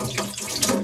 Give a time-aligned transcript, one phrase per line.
[0.00, 0.79] 何?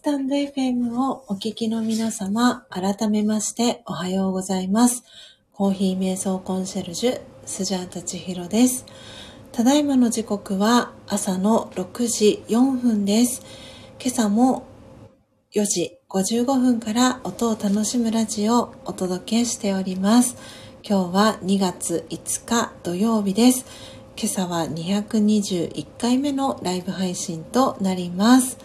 [0.00, 5.04] スタンド FM をお聞きの皆様、改めましておはようございます。
[5.52, 8.86] コーヒー瞑想コンシェルジュ、スジャータチヒロです。
[9.52, 13.42] ただいまの時刻は朝の6時4分です。
[14.02, 14.66] 今朝も
[15.52, 20.38] 4時55分から音を楽しむラジオをお届けしております。
[20.82, 23.66] 今日は2月5日土曜日です。
[24.16, 28.56] 今朝は221回目のライブ配信となります。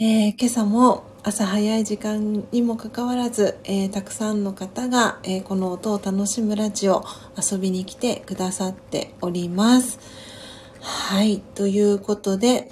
[0.00, 7.04] えー、今朝も朝早い時間にもかかわらず、えー、たくさんの方が、えー、この音を楽しむラジオ
[7.36, 9.98] 遊びに来てくださっております。
[10.80, 12.70] はい、ということで、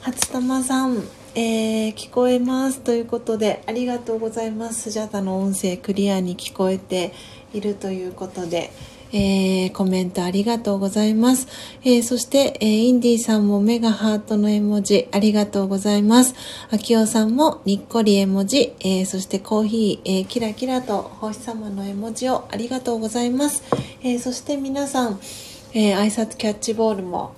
[0.00, 1.02] 初玉さん、
[1.34, 4.84] え、聞こえますということで、ありがとうございます。
[4.84, 7.12] スジャタの音声クリアに聞こえて
[7.52, 8.72] いるということで、
[9.12, 11.48] えー、コメントありがとうございます。
[11.84, 16.34] えー、そして、えー、インディさんもメガハートの絵文字ありがとうございます。
[16.70, 23.62] アキオさんもにっこり絵文字、えそしてコーヒー、えキラキラと星様の絵文字をありがとうございます。
[24.02, 25.20] えそして皆さん、
[25.72, 27.34] え挨拶キャッチボールも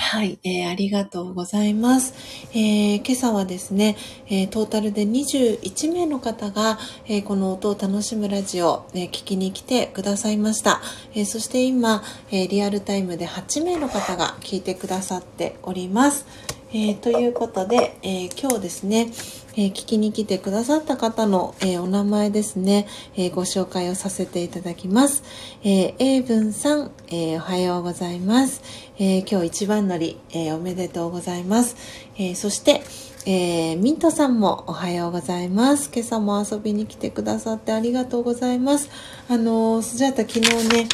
[0.00, 2.14] はい、えー、ありがとうございます。
[2.52, 3.96] えー、今朝はですね、
[4.28, 10.80] えー、トータルで21名の方が、えこの音を楽しむラジオ、え聞きに来てくださいました。
[11.14, 16.24] えそして今、えリアルタイムで8名の方が聞いてくださっております。
[16.70, 19.10] えということで、え今日ですね、
[19.56, 22.86] え聞きに来てくださった方の、えお名前ですね、
[23.16, 25.22] えご紹介をさせていただきます。
[25.64, 28.60] えー、英文さん、えおはようございます。
[28.98, 31.74] え今日一番乗り、えおめでとうございます。
[32.18, 32.82] えそして、
[33.24, 35.90] え、ミントさんもおはようございます。
[35.90, 38.90] 今朝も遊びに来てくださってありがとうございます。
[39.30, 40.86] あのー、スジャータ昨日ね、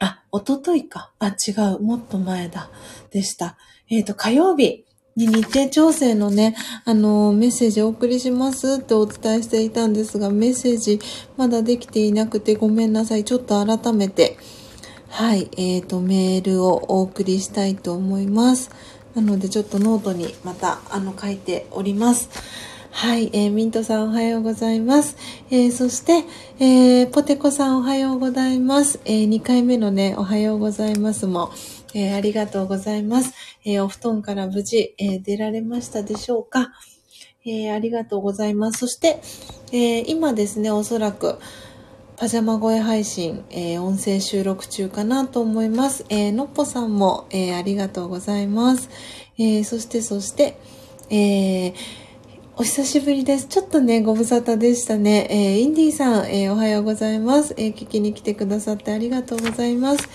[0.00, 1.12] あ、おとといか。
[1.20, 1.78] あ、違う。
[1.78, 2.70] もっと前だ。
[3.12, 3.56] でした。
[3.90, 4.84] えっ、ー、と、火曜日、
[5.16, 6.54] に日程調整のね、
[6.84, 11.00] あの、メッセージお送りしますってお伝えしていたんですが、メッセージ
[11.36, 13.24] まだできていなくてごめんなさい。
[13.24, 14.38] ちょっと改めて、
[15.08, 18.70] はい、えっ、ー、と、メールをお送りしたいと思います。
[19.14, 22.30] なので、ちょっとノートにまた、あの、書いております。
[22.92, 25.16] はい、えー、ミントさんおはようございます。
[25.50, 26.24] えー、そして、
[26.58, 29.00] えー、ポテコさんおはようございます。
[29.04, 31.50] えー、2回目のね、おはようございますも、
[31.94, 33.32] えー、ありがとうございます。
[33.64, 36.72] えー、お布団から無事、えー、出られましたでしょうか、
[37.46, 38.80] えありがとうございます。
[38.80, 39.20] そして、
[39.72, 41.38] え今ですね、おそらく、
[42.16, 46.04] パジャマ声配信、え音声収録中かなと思います。
[46.10, 48.90] えのっぽさんも、えありがとうございます。
[49.38, 50.58] えそして、そして、
[51.08, 51.72] え
[52.56, 53.46] お久しぶりです。
[53.46, 55.26] ちょっとね、ご無沙汰でしたね。
[55.30, 57.54] えインディーさん、えおはようございます。
[57.56, 60.06] え聞きに来てくださってありがとうございます。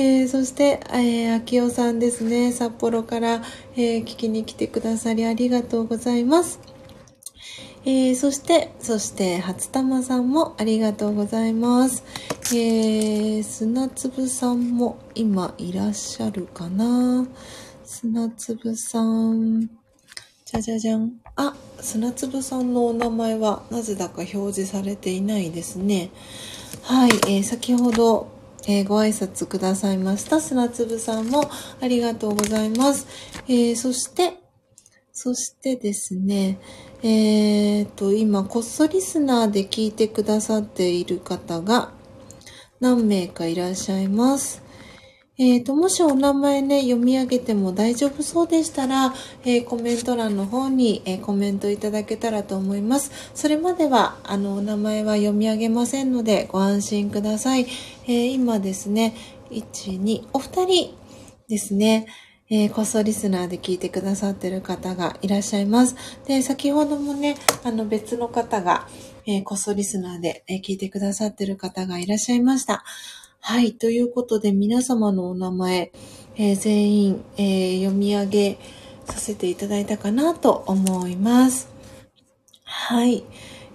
[0.00, 3.42] えー、そして、えー、秋代さんですね、札幌から、
[3.74, 6.60] えー、聞きに来てくださりありがとうございます。
[7.84, 12.04] えー、そして、そして、初玉さんもありがとうございます。
[12.54, 17.26] えー、砂粒さんも今いらっしゃるかな
[17.84, 19.62] 砂粒さん。
[20.44, 21.14] じゃじゃじゃん。
[21.34, 26.10] あ、砂粒さんのお名前はなぜだか表示されていないですね。
[26.84, 28.37] はい、えー、先ほど、
[28.68, 31.50] えー、ご挨拶くださいました砂粒さんも
[31.80, 33.06] ありがとうございます。
[33.48, 34.34] えー、そして、
[35.10, 36.60] そしてですね、
[37.02, 41.92] えー、と、今、こっそリスナーで聞いてくださっている方が
[42.78, 44.67] 何名かいらっしゃいます。
[45.40, 53.12] えーと、もしお名前ね、読み上げても大丈夫そうでしたら、えー、コメント欄の方に、えー、コメントいただけたらと思います。
[53.34, 57.68] それまでは、あの、お名前は読み上げませんので、ご安心ください。
[58.08, 59.14] え、今ですね、
[59.52, 60.98] 1、2、お二人
[61.48, 62.08] ですね、
[62.50, 65.94] えー、こっそリスナーで聞いてくださってる方がいらっしゃいます。
[66.26, 68.88] で、先ほどもね、あの別の方が、
[69.24, 72.82] えー、こっそリスナーで、え、聞いてくださってる方がいらっしゃいました。
[73.40, 73.72] はい。
[73.72, 75.92] ということで、皆様のお名前、
[76.36, 78.58] えー、全員、えー、読み上げ
[79.06, 81.68] させていただいたかなと思います。
[82.64, 83.24] はい。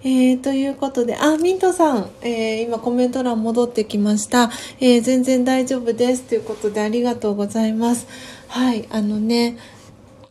[0.04, 4.50] えー、ということで、あ、ミントさん、えー、今コメント欄戻ってきました。
[4.78, 6.22] えー、全然大丈夫です。
[6.22, 8.06] ということで、ありがとうございます。
[8.48, 8.86] はい。
[8.90, 9.56] あのね、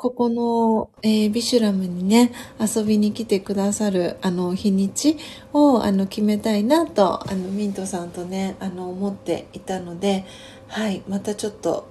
[0.04, 5.16] ここの、えー、ビシュラムにね、遊びに来てくださる、あの、日にち
[5.54, 10.26] を、あの、決めたいなと、あの、ミントさんとね、あの、思っていたので、
[10.68, 11.88] はい、またちょっと、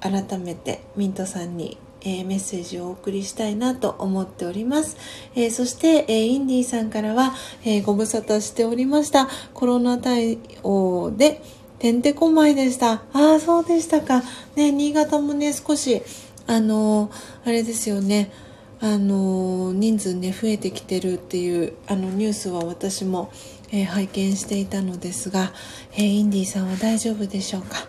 [0.00, 4.96] 改めて、ミントさんに、えー、メッセージをお送りしたいなと思っております。
[5.34, 7.34] えー、そして、えー、インディーさんからは、
[7.66, 9.28] えご無沙汰しておりました。
[9.52, 11.42] コロナ対応で、
[11.78, 13.02] てんてこまいでした。
[13.12, 14.22] ああ、そうでしたか。
[14.54, 16.02] ね、新潟もね、少し、
[16.50, 17.12] あの、
[17.44, 18.32] あれですよね。
[18.80, 23.30] あの、人数ね、増えてきてるっていう、あの、ニュースは私も、
[23.70, 25.52] えー、拝見していたのですが、
[25.92, 27.86] えー、インディさんは大丈夫でしょうか？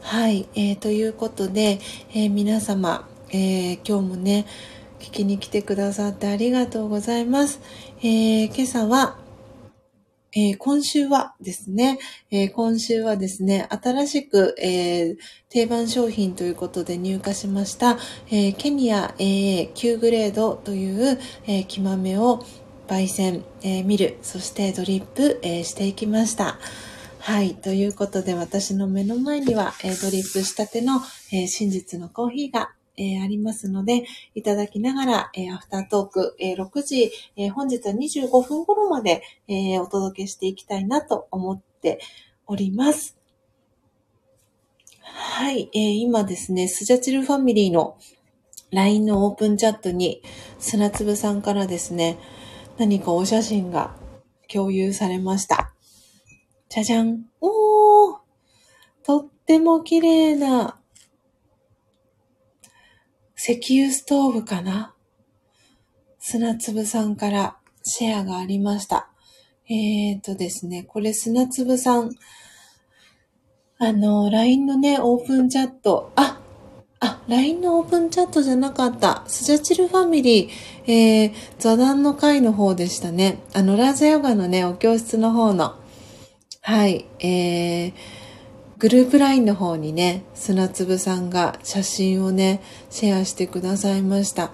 [0.00, 1.78] はい、えー、ということで、
[2.12, 4.44] えー、皆様、えー、今日もね、
[4.98, 7.60] 聞きに来てくださってありがとうございます。
[8.02, 9.18] え、今朝は、
[10.32, 11.98] えー、今週はですね、
[12.30, 15.16] えー、今週はですね、新しく、えー、
[15.48, 17.98] 定番商品ということで入荷しました、
[18.30, 22.44] えケニア AA9 グレードという、え木豆を
[22.86, 26.58] 焙煎、えミル、そしてドリップ、えしていきました。
[27.18, 27.54] はい。
[27.54, 31.00] ということで、私の目の前には、えドリップしたての、
[31.32, 32.70] え真実のコーヒーが
[33.00, 34.04] えー、ありますので、
[34.34, 41.98] いただきながら、えー、アフタートーク、えー、6時、え本日は25分頃まで、えお届けしていきたいなと思って
[42.46, 43.16] おります。
[45.00, 47.96] はい、え今ですね、スジャチルファミリーの
[48.70, 50.22] LINE のオープンチャットに、
[50.58, 52.18] 砂粒さんからですね、
[52.76, 53.96] 何かお写真が
[54.52, 55.72] 共有されました。
[56.68, 57.24] じゃじゃん。
[57.40, 58.18] おー
[59.02, 60.79] とっても綺麗な
[63.42, 64.92] 石油ストーブかな？
[66.18, 69.08] 砂粒さんからシェアがありました。
[69.66, 72.10] えーとですね、これ砂粒さん、
[73.78, 76.38] あの、LINE のね、オープンチャット、あ、
[77.00, 79.24] あ、LINE のオープンチャットじゃなかった。
[79.26, 83.38] スジャチルファミリー、えー、座談の会の方でしたね。
[83.54, 85.76] あの、ラージャヨガのね、お教室の方の。
[86.60, 87.92] はい、えー、
[88.80, 94.52] グループ LINE の方にね、砂粒さんが写真をね、シェアしてくださいました。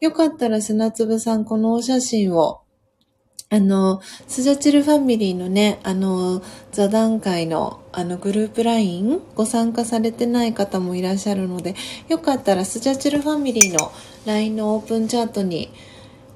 [0.00, 2.62] よかったら砂粒さん、このお写真を、
[3.50, 6.42] あの、スジャチルファミリーのね、あの、
[6.72, 11.74] 座談会の、あの、グループ LINE ご参加されてない方もいらっしゃるので、
[12.08, 13.92] よかったらスジャチルファミリーの
[14.24, 15.68] LINE のオープンチャットに、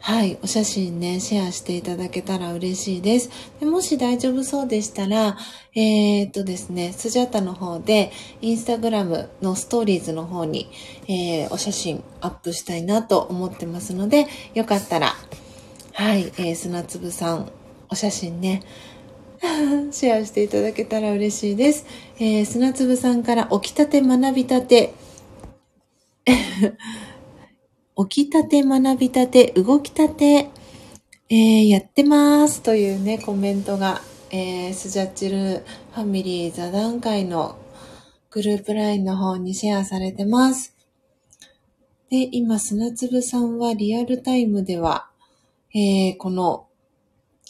[0.04, 3.30] はい、お写真ね、シェアしていただけたら嬉しいです。
[3.60, 5.38] でもし大丈夫そうでしたら、
[5.76, 8.10] えー、っとですね、スジャタの方で、
[8.40, 10.68] インスタグラムのストーリーズの方に、
[11.06, 15.14] えー、お写真アップしたいなと思ってますので、よかったら、
[15.92, 17.52] はい、えー、砂粒さん、
[17.88, 18.64] お写真ね、
[19.92, 21.86] シェアしていただけたら嬉しいです。
[22.18, 24.94] えー、砂粒さんから起きたて学びたて、
[27.96, 30.50] 起きたて学びたて動きたて、
[31.28, 34.00] えー、やってますというね、コメントが、
[34.30, 37.58] えー、スジャッチルファミリー座談会の
[38.30, 40.74] グループ LINE の方にシェアされてます。
[42.10, 45.08] で、今、砂粒さんはリアルタイムでは、
[45.74, 46.66] えー、この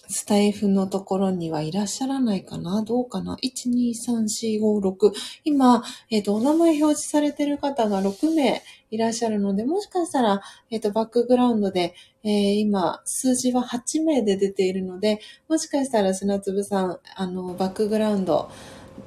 [0.09, 2.82] スタイフのところにはいらっしゃらないかな？
[2.82, 5.12] どうかな ?1、2、3、4、5、6。
[5.44, 8.62] 今、えっ、ー、と、お名前表示されてる方が6名
[8.93, 11.94] いらっしゃるので、もしかしたら、えっ、ー、と、バックグラウンドで、
[12.24, 18.51] えー、今、数字は8名で出ているので、もしかしたら砂粒さん、あの、バックグラウンド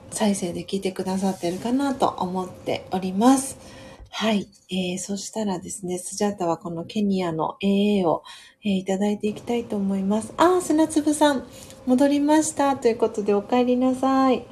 [0.10, 3.60] 再生で聞いてくださってるかなと思っております。
[4.10, 4.48] はい。
[4.72, 8.24] えー、そしたらですね、スジャータはこのケニアの AA を、
[8.64, 10.34] えー、いただいていきたいと思います。
[10.38, 11.44] あ、砂粒さん、
[11.86, 12.76] 戻りました。
[12.76, 14.48] ということで、お帰りなさい。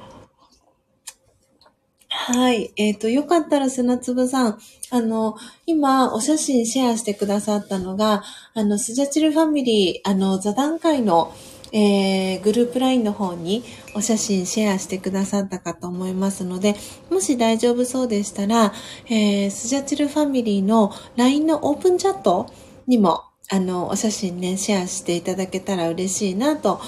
[2.16, 2.72] はい。
[2.76, 4.58] えっ、ー、と、よかったら砂粒さん、
[4.90, 5.36] あの、
[5.66, 8.22] 今、お写真シェアしてくださったのが、
[8.54, 11.34] あの、スジャチルファミリー、あの、座談会の、
[11.72, 13.64] えー、グループ LINE の方に
[13.96, 16.76] お写真シェアしてくださったかと思いますので、
[17.10, 18.72] もし大丈夫そうでしたら、
[19.06, 22.46] えー、スジャチルファミリーの LINE のオープンチャット
[22.86, 26.80] にも、あの、お写真ね、シェアしていただけたら嬉しいなと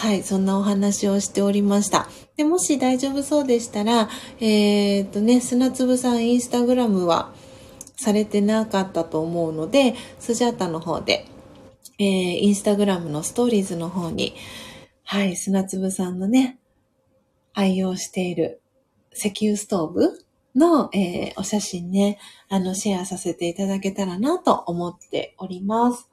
[0.00, 2.08] はい、そんなお話をしておりました。
[2.36, 4.08] で、もし大丈夫そうでしたら、
[4.40, 7.32] えー、っとね、砂粒さんインスタグラムは
[7.96, 11.26] されてなかったと思うので、スジャータの方で
[12.00, 12.06] えー、
[12.38, 14.34] インスタグラムのストーリーズの方に、
[15.04, 16.58] はい、砂粒さんのね、
[17.52, 18.62] 愛用している
[19.12, 20.24] 石油ストーブ
[20.54, 22.18] の、えー、お写真ね、
[22.48, 26.09] あの、シェアさせていただけたらなと思っております。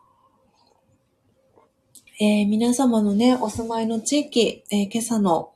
[2.19, 5.51] えー、皆様のね、お住まいの地域、えー、今朝の、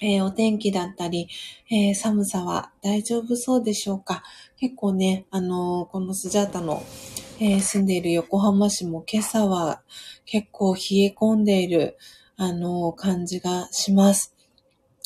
[0.00, 1.28] えー、お天気だったり、
[1.70, 4.22] え寒さは大丈夫そうでしょうか？
[4.56, 6.82] 結構ね、あのこのスジャータの、
[7.40, 9.82] え、住んでいる横浜市も今朝は
[10.24, 11.98] 結構冷え込んでいる、
[12.38, 14.34] あの、感じがします。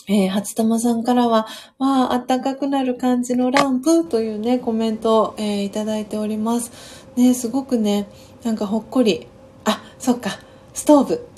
[0.06, 1.48] えー、初玉さんからは、
[1.80, 6.70] まあ、暖かくなる感じのランプというね、コメントを、えー、いただいております。
[7.16, 8.06] ね、すごくね、
[8.44, 9.26] なんかほっこり。
[9.64, 10.38] あ、そっか、
[10.76, 11.28] ストーブ。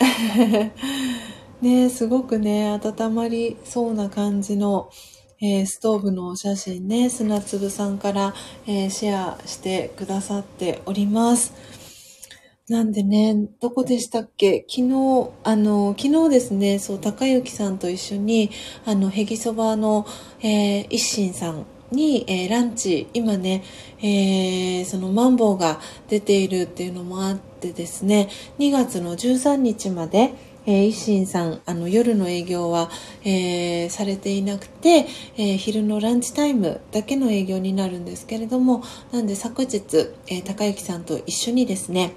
[1.63, 4.91] ね、すごくね、温まりそうな感じの、
[5.41, 8.35] えー、ストーブのお写真ね、砂粒さんから、
[8.67, 11.55] えー、シェアしてくださっております。
[12.69, 14.67] なんでね、どこでしたっけ？
[14.69, 18.51] 昨日、あの、昨日ですね、そう、高幸さんと一緒に、
[18.85, 20.05] あの、へぎそばの、
[20.43, 23.63] えー、一心さんに、えー、ランチ、今ね、
[24.01, 30.33] えー、そのマンボウが出ているっていうのもあってですね、2月の13日まで、
[30.67, 32.91] えー、一心さん、あの、夜の営業は、
[33.25, 35.07] えー、されていなくて、
[35.37, 39.77] えー、昼のランチタイムだけの営業になるんですけれども、なんで昨日、
[40.27, 42.13] えー、高幸さんと一緒にですね、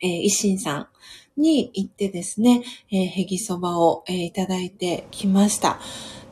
[0.00, 0.88] えー、一心さ
[1.36, 5.78] んに行ってですね、えー、へぎそばを、えー、いただいてきました。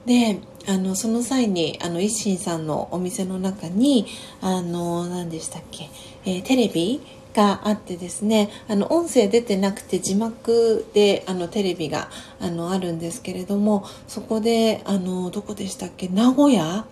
[0.05, 4.07] で、あの、その際に、あの、一心さんのお店の中に、
[4.41, 5.89] あの、何でしたっけ、
[6.25, 7.01] えー、テレビ
[7.35, 12.09] があってですね、あの、音声出てなくて字幕で、あの、テレビが、
[12.41, 16.87] あの、あるんですけれども、そこで、あの、どこでしたっけ、名古屋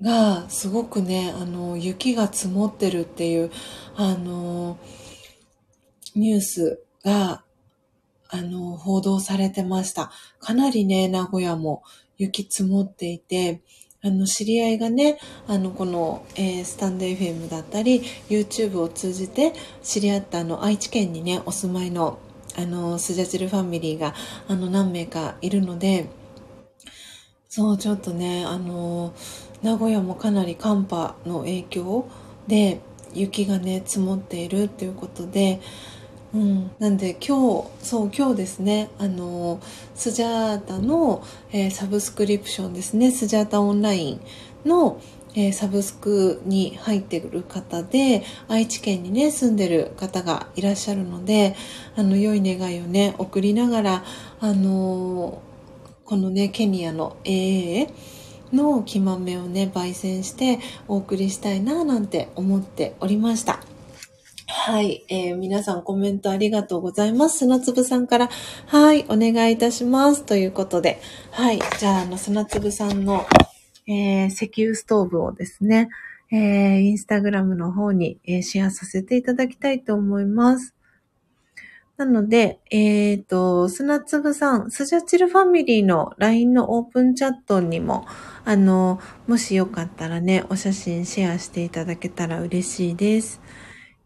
[0.00, 3.50] が、すごくね、あの、雪が積もってるっていう、
[3.96, 4.78] あの、
[6.14, 7.42] ニュースが、
[8.28, 10.10] あの、報道されてました。
[10.40, 11.82] かなりね、名古屋も
[12.18, 13.60] 雪積もっていて、
[14.02, 15.18] あの、知り合いがね、
[15.48, 19.52] あの、この、えー、スタンド FM だったり、YouTube を通じて
[19.82, 22.18] 知り合ったあの、愛知県にね、お住まいの、
[22.56, 24.14] あの、スジャチルファミリーが、
[24.48, 26.08] あの、何名かいるので、
[27.48, 29.14] そう、ちょっとね、あの、
[29.62, 32.06] 名古屋もかなり寒波の影響
[32.46, 32.80] で、
[33.14, 35.60] 雪がね、積もっているっていうことで、
[36.34, 39.60] うん、なんで今日そう今日ですねあの
[39.94, 44.20] スジャータの、えー、サブスクリプションですねスジャータオンライン
[44.64, 45.00] の、
[45.34, 51.56] えー、サブスクに入ってくる方で愛知県にね住んでる方がいらっしゃるので
[51.94, 54.04] あの良い願いをね送りながら
[54.40, 55.40] あの
[56.04, 57.88] このねケニアの AA
[58.52, 63.75] の木豆をね焙煎してお送りしたいななんて思っておりました。
[64.58, 67.38] はい、えー、皆さんコメントありがとうございます。
[67.38, 68.30] 砂粒さんから、
[68.66, 70.24] はい、お願いいたします。
[70.24, 71.00] ということで、
[71.30, 73.26] はい、じゃあ、あの、砂粒さんの、
[73.86, 75.88] えー、石油ストーブをですね、
[76.32, 80.74] えー、インスタグラムの方に、えー、シェアさせていただきたいと思います。
[81.96, 88.06] なので、えっ、ー、と、砂粒さん、スジャチルファミリーの LINE のオープンチャットにも、
[88.44, 93.40] あの、もしよかったらね、お写真シェアしていただけたら嬉しいです。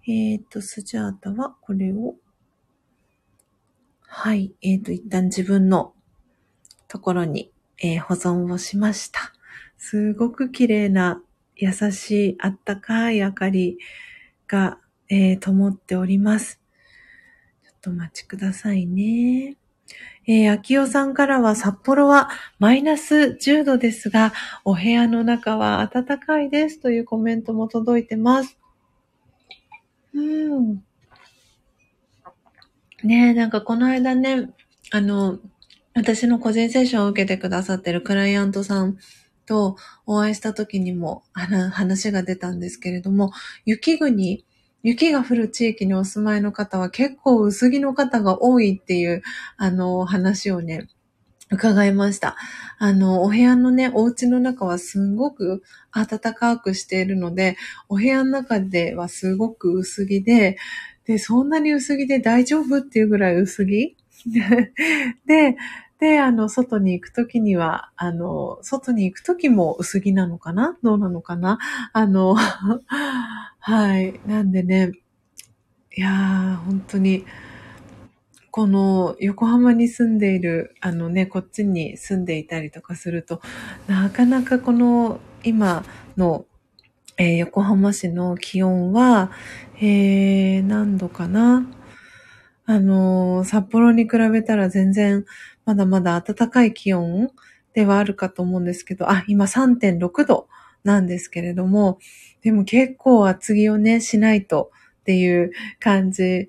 [0.06, 2.14] えっ、ー、と、スジャータはこれを、
[4.00, 5.94] はい、えっ、ー、と、一旦自分の
[6.88, 9.32] ところに、えー、保存をしました。
[9.78, 11.22] すごく綺麗な、
[11.56, 13.78] 優しい、あったかい明かり
[14.48, 14.78] が、
[15.08, 16.60] えー、灯っております。
[17.62, 19.56] ちょっとお待ちくださいね。
[20.26, 24.32] えー、秋代さんからは札幌はマイナス10度ですが、
[24.64, 28.59] お部屋の中は暖かいですというコメントも届いてます。
[30.14, 30.82] うん。
[33.02, 34.50] ねえ、なんかこの間ね、
[34.90, 35.38] あの、
[35.94, 38.98] 私の個人セッションを受けてくださってるクライアントさん
[39.46, 39.76] と
[40.06, 43.32] お会いした時にも話が出たんですけれども、
[43.64, 44.44] 雪国、
[44.82, 49.22] 雪が降る地域にお住まいの方は結構薄着の方が多いっていう、
[49.56, 50.88] あの、話をね、
[51.50, 52.36] 伺いました。
[52.78, 55.62] あの、お部屋のね、お家の中はすんごく
[55.92, 57.56] 暖かくしているので、
[57.88, 60.56] お部屋の中ではすごく薄着で、
[61.06, 63.96] で、そんなに薄着で大丈夫っていうぐらい薄着？
[65.26, 65.56] で、
[65.98, 70.78] で、あの、外に行くときには、あの、外に行くときも薄着なのかな？
[70.82, 71.58] どうなのかな？
[71.92, 72.34] あの、
[73.58, 74.20] はい。
[74.26, 74.92] なんでね、
[75.96, 77.24] いやー、本当に、
[78.50, 83.40] この横浜に住んでいる、あのね、こっちに住んでいたりとかすると、
[83.86, 85.84] なかなかこの今
[86.16, 86.46] の、
[87.16, 89.30] えー、横浜市の気温は、
[89.80, 91.64] えー、何度かな？
[92.66, 95.24] あの、札幌に比べたら全然
[95.64, 97.30] まだまだ暖かい気温
[97.72, 100.48] ではあるかと思うんですけど、あ、今3.6度
[100.82, 101.98] なんですけれども、
[102.42, 104.70] でも結構厚着をね、しないと
[105.00, 106.48] っていう感じ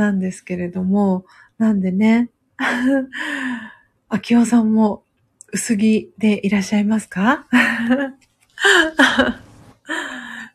[0.00, 1.26] なんですけれども、
[1.58, 2.30] なんでね、
[4.08, 5.04] 秋夫さんも
[5.52, 7.46] 薄着でいらっしゃいますか？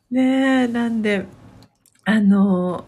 [0.10, 1.26] ねえ、なんで、
[2.06, 2.86] あの、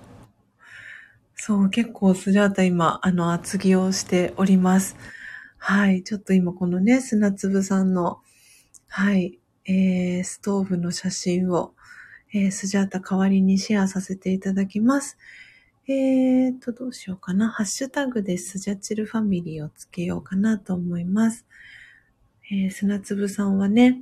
[1.36, 4.96] そう、結構スジャータ今、あの、厚着をしております。
[5.60, 6.04] はい。
[6.04, 8.20] ちょっと今このね、砂粒さんの、
[8.88, 11.74] はい、えー、ストーブの写真を、
[12.34, 15.18] えー、スジャータ代わりにシェアさせていただきます。
[15.90, 17.50] えーと、どうしようかな。
[17.50, 21.46] ハッシュタグでスジャチルファミリーをつけようかなと思います。
[22.52, 24.02] えー、砂粒さんはね、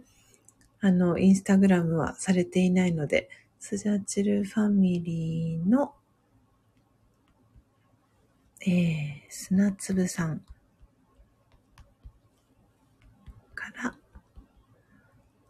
[0.80, 3.30] あの、インスタグラムはされていないので、
[3.60, 5.94] スジャチルファミリーの、
[8.62, 10.40] えー、砂粒さん
[13.54, 13.96] から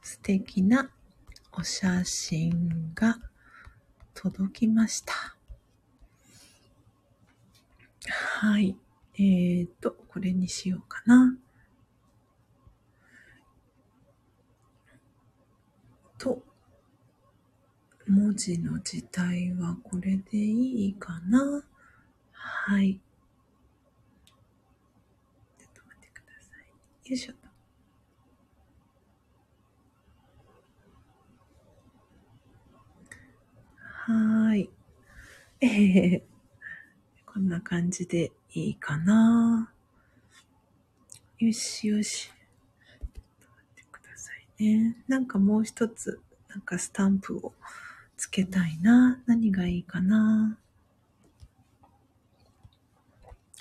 [0.02, 0.92] 素敵な
[1.54, 3.20] お写真が
[4.14, 5.35] 届きました。
[8.08, 8.78] はい。
[9.18, 11.38] えーと、これにしようかな。
[16.18, 16.44] と、
[18.08, 21.64] 文字の字体はこれでいいかな。
[22.32, 23.00] はい。
[25.58, 27.10] ちょっと待ってください。
[27.10, 27.34] よいしょ。
[33.86, 34.70] はい。
[35.62, 36.22] えー、
[37.36, 39.70] こんな感じでいいかな。
[41.38, 42.32] よしよし。
[43.02, 43.12] 待
[43.62, 44.96] ってくださいね。
[45.10, 47.52] なんかもう一つ、なんかスタンプを
[48.16, 49.22] つけたいな。
[49.26, 50.58] 何がいいかな。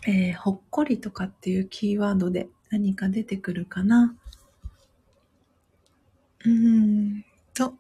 [0.07, 4.15] えー、ほっこりとかっていうキーワードで何か出てくるかな。
[6.45, 7.75] うーんと。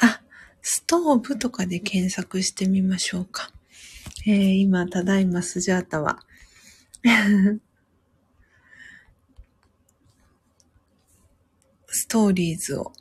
[0.00, 0.20] あ、
[0.62, 3.52] ストーブとかで検索してみましょうか。
[4.26, 6.20] えー、今、ただいまスジャータは
[11.86, 12.92] ストーリーズを、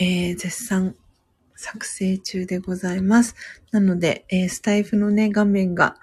[0.00, 0.94] えー、絶賛
[1.56, 3.34] 作成中でございます。
[3.70, 5.96] なので、えー、スタイフのね、画面が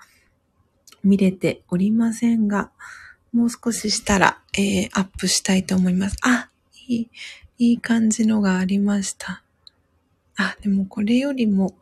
[1.04, 2.72] 見れておりませんが、
[3.32, 6.18] もう少ししたら、えー、アップしたいと思います。
[6.22, 6.50] あ、
[6.88, 7.10] いい、
[7.58, 9.44] いい感じのがありました。
[10.36, 11.76] あ、でもこれよりも、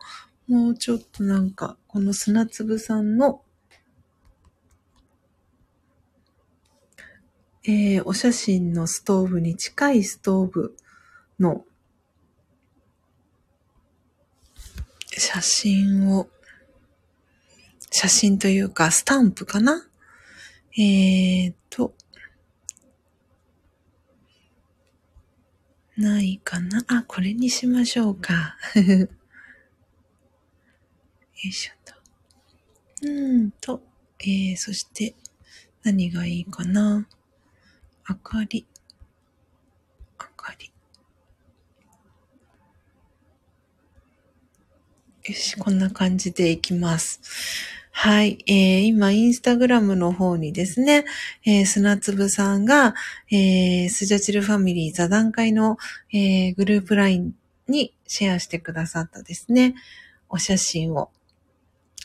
[0.48, 3.41] もうちょっとなんか、この砂粒さんの、
[7.65, 10.77] えー、お写真のストーブに近いストーブ
[11.38, 11.65] の
[15.18, 16.30] 写真を、
[17.91, 19.85] 写真というかスタンプかな？
[20.77, 21.93] えーと、
[25.97, 26.85] ないかな？
[26.88, 28.55] あ、これにしましょうか。
[31.43, 33.07] よいしょと。
[33.07, 33.81] うんと、
[34.19, 35.15] えー、そして、
[35.84, 37.07] 何がいいかな？
[38.07, 38.68] 明かり。
[40.19, 40.72] 明かり。
[45.23, 47.19] よし、こんな感じでいきます。
[47.89, 48.38] はい。
[48.45, 51.05] えー、今、インスタグラムの方にですね、
[51.43, 52.93] えー、砂粒さんが、
[53.31, 55.77] えー、スジャチルファミリー座談会の、
[56.13, 57.34] えー、グループライン
[57.68, 59.73] にシェアしてくださったですね、
[60.30, 61.09] お写真を、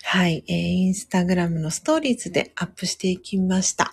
[0.08, 3.92] はい、えー、インスタグラムのストーリーズでアップしていきました。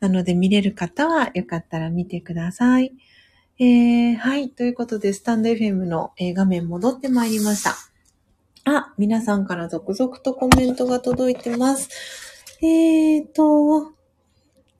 [0.00, 2.92] なので、見れる方はよかったら見てください。
[3.58, 4.50] えー、はい。
[4.50, 7.74] ということで、スタンド FM の、えー、画面戻ってまいりました。
[8.66, 11.88] あ、皆さんから続々とコメントが届いてます。
[12.60, 13.94] えーと、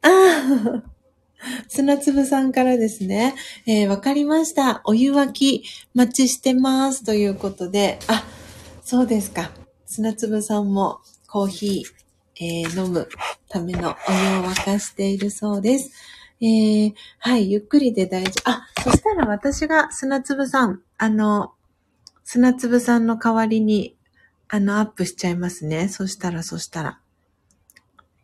[0.03, 0.83] あ
[1.69, 3.35] 砂粒さんからですね。
[3.65, 4.83] えー、わかりました。
[4.85, 7.03] お湯沸き待ちしてます。
[7.03, 8.27] ということで、あ、
[8.85, 9.66] そうですか。
[9.97, 13.09] 砂粒さんもコーヒー、えー、飲む
[13.49, 15.91] ためのお湯を沸かしているそうです。
[16.43, 18.51] えー、はい、ゆっくりで大丈夫。
[18.51, 21.55] あ、そしたら私が砂粒さん、あの、
[22.25, 23.97] 砂粒さんの代わりに、
[24.49, 25.89] あの、アップしちゃいますね。
[25.89, 27.01] そしたら、そしたら。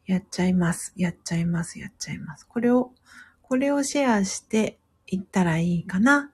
[0.05, 0.93] やっちゃいます。
[0.95, 1.79] やっちゃいます。
[1.79, 2.47] やっちゃいます。
[2.47, 2.93] これを、
[3.41, 6.33] これをシェアしていったらいいかな。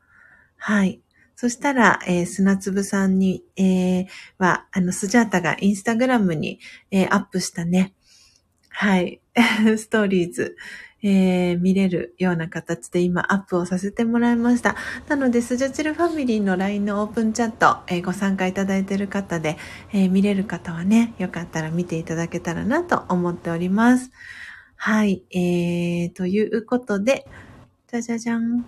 [0.57, 1.01] はい。
[1.41, 4.07] そしたら、えー、砂粒さんに、えー、
[4.39, 6.59] は、あの、スジャータがインスタグラムに、
[6.91, 7.95] えー、アップしたね。
[8.71, 9.21] はい。
[9.79, 10.57] ストーリーズ。
[11.05, 14.75] えー、見れるような形で今アップをさせてもらいました。
[15.07, 19.59] なので、スジャチルファミリーの LINE のオープンチャット、えー、ご参加いただいている方で、
[19.93, 24.11] えー、見れる方はね、よかったら見ていただけたらなと思っております。
[24.75, 27.29] はい、えー、ということで、
[27.87, 28.67] じゃじゃじゃん、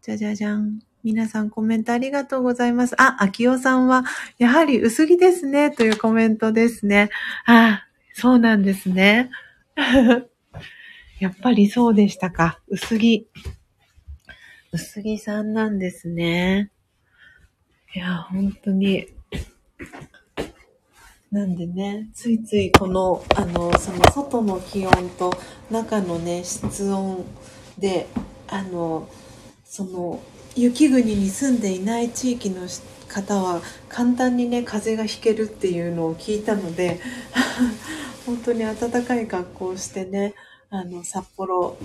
[0.00, 0.85] じゃじゃじゃん。
[1.06, 3.00] 皆さんコメントありがとうございます。
[3.00, 4.02] あ、秋代さんは、
[4.38, 7.10] やはり薄着ですね、というコメントですね。
[7.46, 9.30] あ、そうなんですね。
[11.20, 12.58] やっぱりそうでしたか。
[12.66, 13.28] 薄着。
[14.72, 16.72] 薄着さんなんですね。
[17.94, 19.06] いや、本当に。
[21.30, 25.32] なんでね、ついついこの、あの、その外の気温と
[25.70, 27.24] 中のね、室温
[27.78, 28.08] で、
[28.48, 29.08] あの、
[29.64, 30.20] その、
[30.56, 32.66] 雪国に住んでいない地域の
[33.08, 36.98] 方は簡単にね、風がひけるっていうのを聞いたので、
[38.24, 40.34] 本当に暖かい格好をしてね、
[40.70, 41.76] あの、札幌、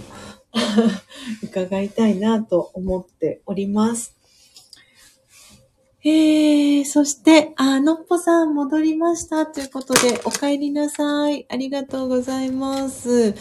[1.43, 4.15] 伺いたいなと思っております。
[6.03, 11.45] えー、そして、あ、のっぽさん戻りましたということで、お帰りなさい。
[11.48, 13.35] ありがとうございます。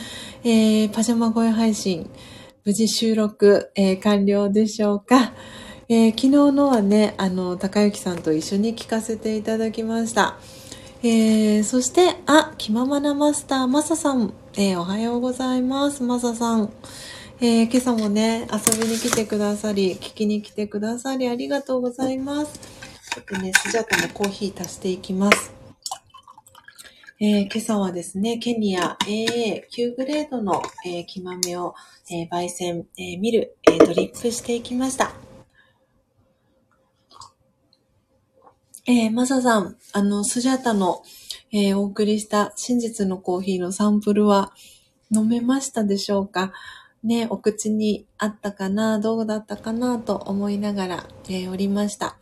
[0.45, 2.11] えー、パジャマ声配信、
[2.65, 5.33] 無事収録、えー、完了でしょうか。
[5.89, 10.37] えー、昨日のはね、あの、高幸さんと一緒に聞かせていただきました。
[11.03, 16.71] えー、そして、あ、気ままなマスター、マサさん、えー、おはようございます、マサさん。
[17.41, 22.61] えー、今朝もね、遊びに来てくださり、聞きに来てくださり、ありがとうございます。
[23.15, 25.60] ちょっとね、スジャタのコーヒー足していきます。
[27.23, 31.75] えー、今朝はですね、ケニア AA9 グレードの、えー、木豆を、
[32.11, 35.13] えー、焙煎、えミル、えドリップしていきました。
[38.87, 41.03] え、マサさん、あの、スジャタの、
[41.53, 44.55] えお送りした真実のコーヒーのサンプルは
[45.15, 46.55] 飲めましたでしょうか？
[47.05, 49.99] ね、お口にあったかな、どうだったかな？
[49.99, 52.17] と思いながら、え、おりました。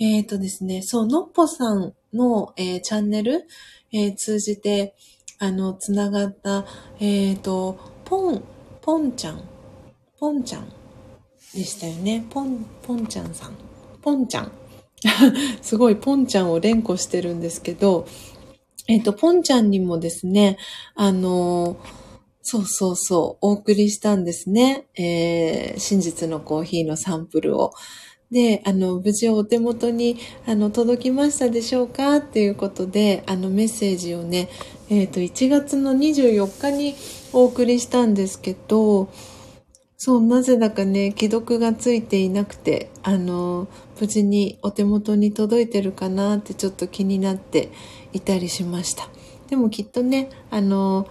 [0.00, 3.46] えっ、とですね、そう、のっぽさんの、え、チャンネル、
[3.94, 4.96] えー、通じて、
[5.38, 6.66] あの、つながった、
[6.98, 8.42] えっ、と、ポン、
[8.82, 9.40] ポンちゃん、
[10.18, 10.68] ポンちゃん
[11.54, 12.26] でしたよね。
[12.28, 13.56] ポン、ポンちゃんさん。
[14.02, 14.52] ポンちゃん。
[15.62, 18.06] すごい、ポンちゃんを連呼してるんですけど、
[18.88, 20.58] えっ、と、ポンちゃんにもですね、
[20.96, 21.76] あの
[22.42, 24.86] そうそうそう、お送りしたんですね。
[24.98, 27.72] えー、真実のコーヒーのサンプルを。
[28.34, 34.48] で、あの、無事お手元に、あの、届きましたでしょうかっていうことで、あの、メッセージをね、
[34.90, 36.96] えっ、ー、と、1月の24日に
[37.32, 39.08] お送りしたんですけど、
[39.96, 43.68] そう、なぜだかね、既読がついていなくて、あの、
[44.00, 47.70] 無事にお手元に届いてるかなってちょっと気になって
[48.12, 49.08] いたりしました。
[49.48, 51.06] でもきっとね、あの、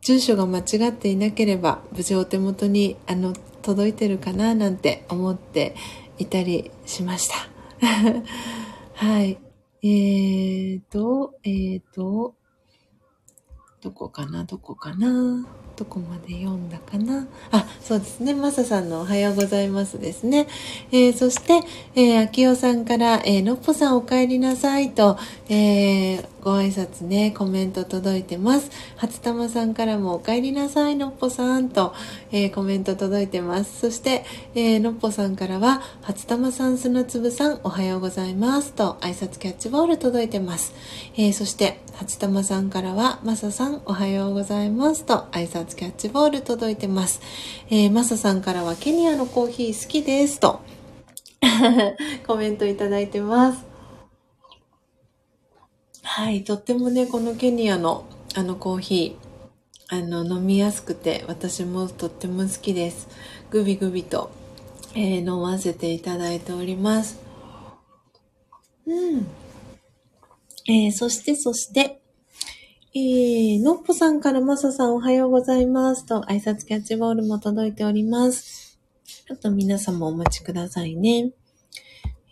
[0.00, 5.76] 住所が間違っていなければ無事お手元にあの届いてるかななんて思って
[6.22, 7.34] いたりしました。
[8.94, 9.38] はい。
[9.82, 12.34] えーと、えーと、
[13.80, 15.44] どこかな、どこかな？
[15.74, 17.26] どこまで読んだかな？
[17.50, 18.34] あ、そうですね。
[18.34, 20.46] マサさんのおはようございますですね。
[20.92, 21.66] えー、そして、
[21.96, 25.18] えー、秋代さんから、えー、のっぽさんお帰りなさいと、
[25.54, 28.70] えー、ご挨拶ね、コメント届いてます。
[28.96, 31.92] 初玉さんからもお帰りなさい、のっぽさんと、
[32.30, 33.80] えー、コメント届いてます。
[33.80, 34.24] そして、
[34.54, 40.72] えー、のっぽさんからは、初玉さん、砂粒さん、おはようございますと、挨拶キャッチボール届いてます。
[41.18, 47.20] え、そして、初玉さんからは、まささん、おはようございますと、挨拶キャッチボール届いてます。
[47.68, 50.62] えー、マサさんからはケニアのコーヒー好きですと
[52.26, 53.71] コメントいただいてます。
[56.02, 58.04] はい、とってもね、このケニアの
[58.34, 63.08] あのコーヒー、あの、飲みやすくて、私もとっても好きです。
[63.50, 64.30] グビグビと、
[64.94, 67.20] えー、飲ませていただいております。
[68.86, 69.26] うん。
[70.66, 72.00] えー、そして、そして、
[72.94, 78.78] えー、のっぽさんからまささんおはようございますと挨拶キャッチボールも届いております。
[79.04, 81.32] ちょっと皆様お待ちくださいね。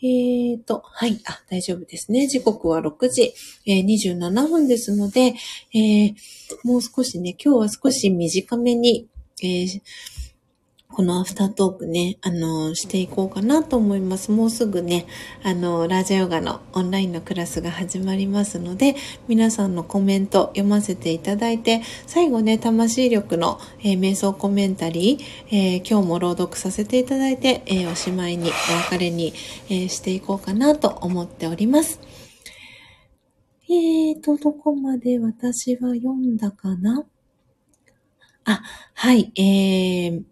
[0.02, 2.26] えーと、はい、あ、大丈夫ですね。
[2.26, 3.34] 時刻は6時、
[3.66, 5.34] えー、27分ですので、
[5.74, 6.14] えー、
[6.64, 9.08] もう少しね、今日は少し短めに、
[9.42, 9.80] えー、
[10.92, 14.32] このアフタートークね、あの、していこうかなと思います。
[14.32, 15.06] もうすぐね、
[15.42, 18.96] あの、ラジャヨガのオンラインのクラスが始まりますので、
[19.28, 28.52] 皆さんのコメント読ませていただいて、最後ね、魂力の、えー、瞑想コメンタリー、えー、今日も朗読させていただいて、えー、おしまいに、お
[28.92, 29.32] 別れに、
[29.68, 32.00] えしていこうかなと思っております。
[33.68, 37.04] えーと、どこまで私は読んだかな？
[38.44, 38.62] あ、
[38.94, 40.24] はい、えー、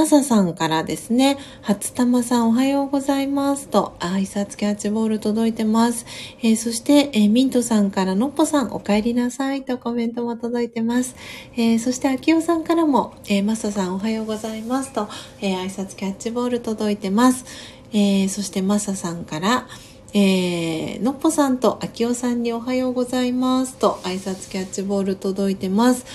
[0.00, 6.06] マサさんからですね、初玉さんおはようございますと、挨拶キャッチボール届いてます。
[6.40, 11.16] えー、そして、えー、ミントさんからのっぽさんお帰りなさいとコメントも届いてます。
[11.54, 15.06] えー、そして、あきおさんからも、えマサさんおはようございますと、
[15.42, 17.44] え挨拶キャッチボール届いてます。
[17.92, 19.68] えそして、マサさんから、
[20.14, 26.06] えー、のっぽさんとあきおさんにおはようございますと挨拶キャッチボール届いてます。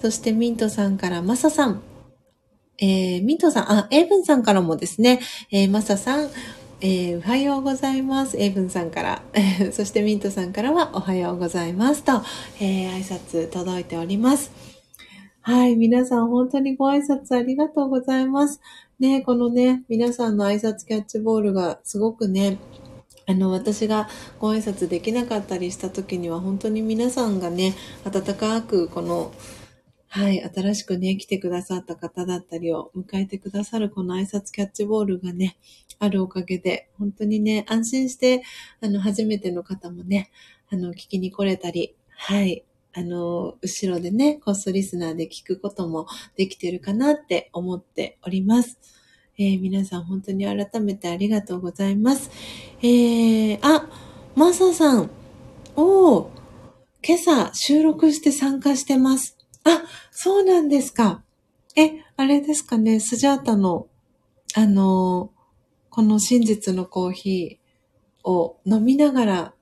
[0.00, 1.82] そしてミントさんからマサさん、
[2.78, 5.20] えー、ミントさん、あ、エイブンさんからもですね、
[5.50, 6.30] えー、マサさん、
[6.80, 8.36] えー、おはようございます。
[8.36, 9.22] エイブンさんから、
[9.72, 12.22] そしてミントさんからはおはようございますと、
[12.60, 14.50] えー、挨拶届いております。
[15.40, 18.60] はい、皆さん本当にご挨拶ありがとうございます。
[18.98, 22.58] ね、このね、皆さんの挨拶キャッチボールがすごくね、
[23.26, 27.74] あの、私がご挨拶できなかったりした時には本当に皆さんがね、
[28.04, 29.32] 温かくこの、
[30.16, 35.56] はい、新しくね、来てくださった方だったりを迎えてくださるこの挨拶キャッチボールがね、
[35.98, 38.44] あるおかげで、本当にね、安心して、
[38.80, 40.30] あの、初めての方もね、
[40.70, 48.78] あの、聞きに来れたり、はい、あの、後ろでね、コストリスナーで聞くこともできてるかなって思っております。
[49.36, 52.30] えー、皆さん本当に改めてありがとうございます。
[52.82, 53.88] えー、あ、
[54.36, 55.10] マサさん。
[55.74, 56.28] おー、
[57.04, 59.33] 今朝収録して参加してます。
[59.64, 61.22] あ、そうなんですか。
[61.76, 63.88] え、あれですかね、スジャータの、
[64.54, 65.32] あの、
[65.90, 69.54] この真実のコーヒーを飲みながら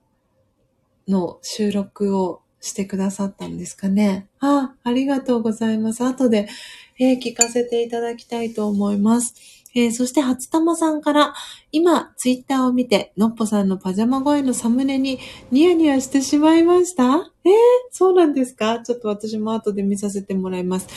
[1.07, 4.27] の収録をしてくださったんですかね。
[4.39, 6.03] あ、ありがとうございます。
[6.03, 6.47] 後で、
[6.99, 9.62] えー、聞かせていただきたいと思います。
[9.75, 11.33] えー、そして、初玉さんから、
[11.71, 15.19] 今、ツイッターを見て、のっぽさんのパジャマ声のサムネに
[15.51, 17.03] ニヤニヤしてしまいました？
[17.03, 17.21] えー、
[17.91, 18.79] そうなんですか？
[18.79, 20.87] ちょっと私も後で見させてもらいます。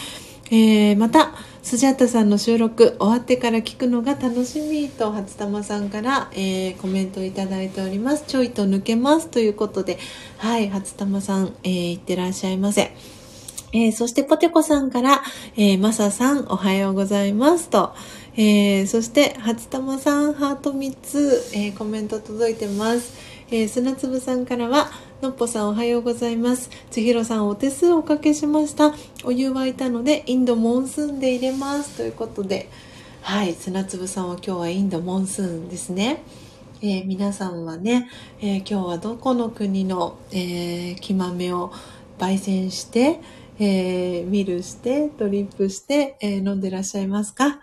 [0.50, 1.32] えー、また、
[1.62, 8.24] スジャータさんの収録終わってから聞くのが楽しみと、初玉さんから、えー、コメントいただいております。
[8.28, 9.98] ちょいと抜けますということで、
[10.38, 12.92] はい、初玉さん、えー、いってらっしゃいませ。
[13.72, 15.22] えー、そしてポテコさんから、
[15.56, 17.92] えー、マサさんおはようございますと、
[18.38, 23.14] えー、そして、初玉さん、ハート3つ、えー、コメント届いてます。
[23.50, 24.90] えー、砂粒さんからは、
[25.22, 26.68] のっぽさんおはようございます。
[26.90, 28.94] ちひろさんお手数おかけしました。
[29.24, 31.96] お湯沸いたので、インドモンスーンで入れます。
[31.96, 32.68] ということで、
[33.22, 36.22] はい、砂粒さんは今日はインドモンスーンですね。
[36.82, 38.10] え、皆さんはね、
[38.42, 41.72] え、今日はどこの国の、えー、木豆を
[42.18, 43.18] 焙煎して、
[43.58, 47.60] え、ミルして、ドリップして、え飲んでらっしゃいますか？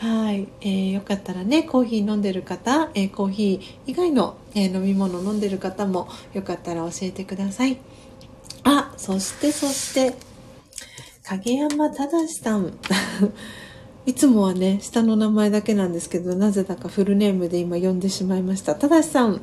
[0.00, 7.78] はい、えー、よかったらねコーヒー飲んでる方、えー、コーヒー以外の、えー、飲み物飲んでる方もよかったら教えてください。
[8.62, 10.14] あそしてそして
[11.24, 12.72] 影山正さん。
[14.06, 18.74] いつもはね下の名前だけなんですけどなぜだかフルネームで今呼んでしまいました。
[18.76, 19.40] 正さん。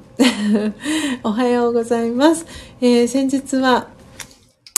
[1.24, 2.46] おはようございます、
[2.82, 3.90] え先日は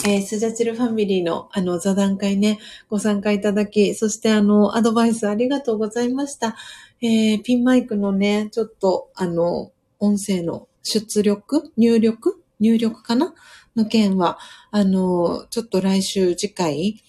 [0.06, 2.58] えー、スジャチルファミリーのあの座談会ね、
[2.88, 6.56] ご参加いただき、そしてあの、アドバイスありがとうございました。
[7.00, 13.34] えー、ピンマイクのね、ちょっとあの、音声の出力入力入力かな？
[13.78, 14.38] の件は、
[14.70, 17.02] あの、ちょっと来週次回、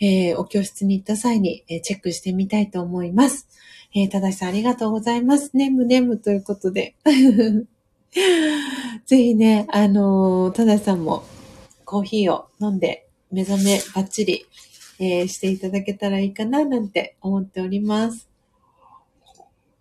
[0.00, 3.48] えー、お教室に行った際に、え、チェックしてみたいと思います。
[3.94, 5.50] えー、ただしさんありがとうございます。
[5.54, 6.94] ネムネムということで。
[9.06, 11.24] ぜひね、あのただしさんも
[11.90, 14.46] コーヒーを飲んで目覚めバッチリ、
[15.00, 18.30] えー、していただけたらいいかななんて思っております。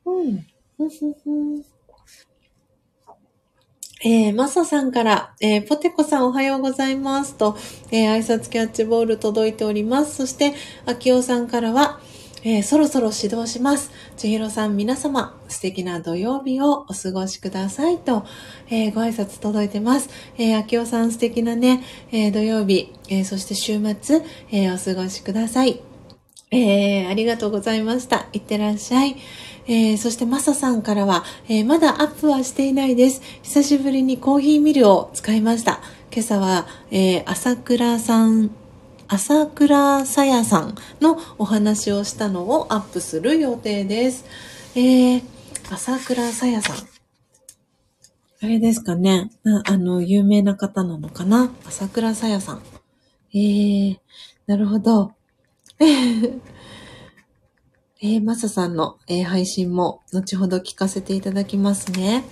[0.05, 0.47] うん。
[4.01, 7.55] えー、マサさんから、えー、ポテコさんおはようございますと、
[7.91, 10.15] えー、挨拶キャッチボール届いております。
[10.15, 10.53] そして、
[10.87, 11.99] アキオさんからは、
[12.43, 13.91] えー、そろそろ指導します。
[14.17, 18.25] 千尋さん皆様、素敵な土曜日をお過ごしくださいと、
[18.69, 20.09] えー、ご挨拶届いてます。
[20.37, 24.21] えー、秋代さん素敵なね、え土曜日、えそして週末、
[24.51, 25.81] えお過ごしください。
[26.51, 28.27] えありがとうございました。
[28.33, 29.15] いってらっしゃい。
[29.69, 33.21] えー、そしてマサさんからは、えー、まだアップはしていないです。
[33.43, 35.79] 久しぶりにコーヒーミルを使いました。
[36.11, 38.49] 今朝は、えー、朝倉さん
[39.11, 44.23] 朝倉さやさんのお話をしたのをアップする予定です。
[44.75, 45.23] えー、
[45.71, 46.75] 朝倉さやさん。
[48.41, 49.31] あれですかね
[49.65, 51.51] あの、有名な方なのかな？
[51.65, 52.61] 朝倉さやさん。
[53.33, 53.97] えー、
[54.45, 55.13] なるほど。
[58.01, 62.23] えー、マサさんの、えー、配信も後ほど聞かせていただきますね。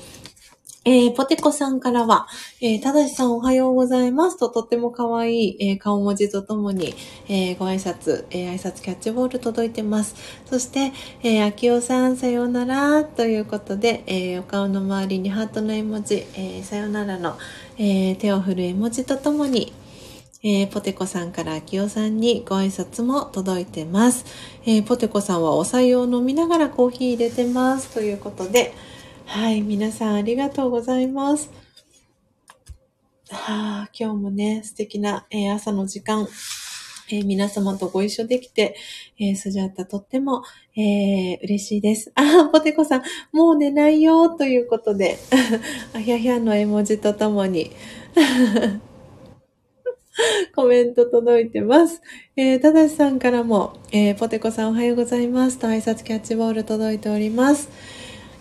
[0.90, 2.28] えー、ポテコさんからは、
[2.62, 6.96] えー、ただしさんおはようございますととっても可愛い、えー、顔文字とともに、
[7.28, 10.16] え、ご挨拶、え、挨拶キャッチボール届いてます。
[10.46, 10.94] そして、
[11.24, 17.36] えー、あきおさんさようならということで、えー、お顔の周りにハートの絵文字、えー、さようならの、
[17.78, 19.74] え、手を振る絵文字とともに、
[20.42, 24.24] えー、ポテコさんからあきおさんにご挨拶も届いてます。
[24.66, 28.74] えー、ポテコさんはお茶を飲みながらコーヒー入れてますということで、
[29.28, 31.52] はい、皆さんありがとうございます。
[33.30, 36.30] はあ、今日もね、素敵な、えー、朝の時間、
[37.12, 38.78] えー、皆様とご一緒できて、
[39.20, 40.44] えー、スジャータとっても、
[40.78, 42.14] えー、嬉しいです。
[42.16, 45.18] あ、ポテコさん、もう寝ないよ、ということで、
[45.94, 47.72] あひゃひゃの絵文字とともに、
[50.56, 52.02] コメント届いてます。
[52.38, 57.97] えー、ただしさんからも、えー、ポテコさんおはようございますと挨拶キャッチボール届いております。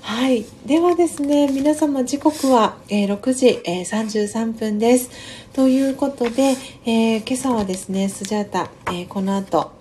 [0.07, 0.47] はい。
[0.65, 5.11] ではですね、皆様時刻は、え、6時、え、33分です。
[5.53, 6.55] ということで、
[6.85, 9.73] えー、今朝はですね、スジャータ、えー、この後、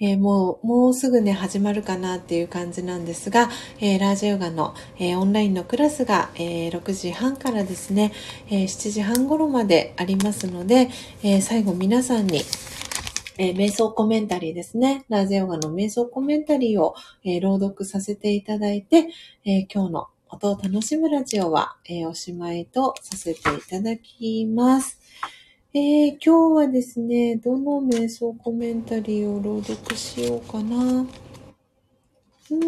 [0.00, 3.48] えー、もう、もうすぐね、始まるかなっていう感じなんですが、
[3.78, 8.12] えー、ラージヨガの、えー、オンラインのクラスが、え6時半からですね、
[8.50, 10.90] え7時半頃までありますので、
[11.22, 12.42] え最後皆さんに、
[13.38, 15.04] えー、瞑想コメンタリーですね。
[15.08, 16.94] ラーゼヨガの瞑想コメンタリーを、
[17.24, 19.08] えー、朗読させていただいて、
[19.44, 25.00] えー、今日の音を楽しむラジオは、えおしまいとさせていただきます。
[25.72, 31.06] え今日はですね、どの瞑想コメンタリーを朗読しようかな。
[32.48, 32.66] うん、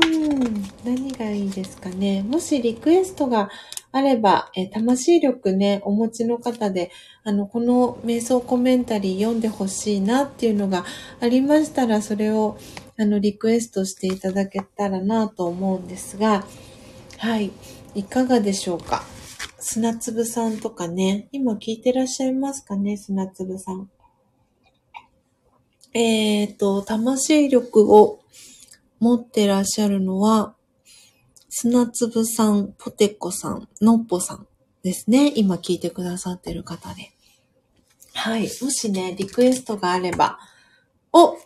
[0.85, 2.23] 何がいいですかね。
[2.23, 3.49] もしリクエストが
[3.91, 6.91] あれば、え魂力ね、お持ちの方で、
[7.25, 10.85] あの、この瞑想コメンタリー読んでほしいなっていうのが
[11.21, 12.59] ありましたら、それを、
[12.99, 16.45] あの、リクエストしていただけたらなと思うんですが、
[17.17, 17.51] はい、
[17.95, 19.03] いかがでしょうか？
[19.59, 23.91] 砂粒さんとかね、今聞いてらっしゃいますかね、砂粒さん。
[25.95, 28.21] えっ、ー、と、魂力を
[29.01, 30.55] 持ってらっしゃるのは、
[31.61, 34.47] 砂粒さん、ポテコさん、のっぽさん
[34.85, 35.33] ですね。
[35.35, 37.11] 今聞いてくださってる方で。
[38.15, 38.43] はい。
[38.63, 40.39] もしね、リクエストがあれば。
[41.13, 41.37] お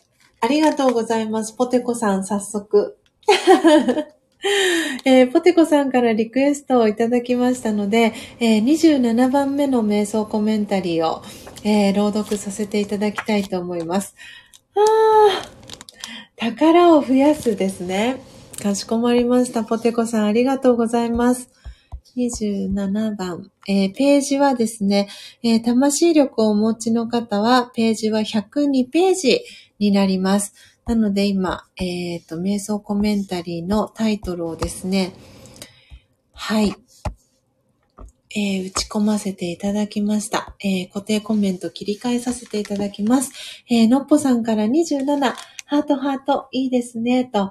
[0.43, 1.55] ありがとうございます。
[1.55, 2.99] ポテコさん、早速。
[5.07, 11.23] えー、ポテコさんからリクエストをいただきましたので、えー、27番目の瞑想コメンタリーを、
[11.65, 14.15] えー、朗読させていただきたいと思います。
[14.75, 18.31] あー宝を増やすですね。
[18.61, 19.65] かしこまりました。
[19.65, 21.51] ポテコさん、ありがとうございます。
[22.16, 25.09] 27番、えー、ページはですね、
[25.43, 29.41] えー、魂力をお持ちの方は、ページは102ページ
[29.79, 30.55] になります。
[30.87, 35.15] なので今、えっ、ー、と、瞑想コメンタリーのタイトルをですね、
[36.33, 36.74] はい、
[38.35, 40.55] えー、打ち込ませていただきました。
[40.61, 43.31] えー、固定コメント切り替えさせていただきます。
[43.70, 45.35] えー、のっぽさんから27、
[45.66, 47.51] ハートハート、いいですね、と。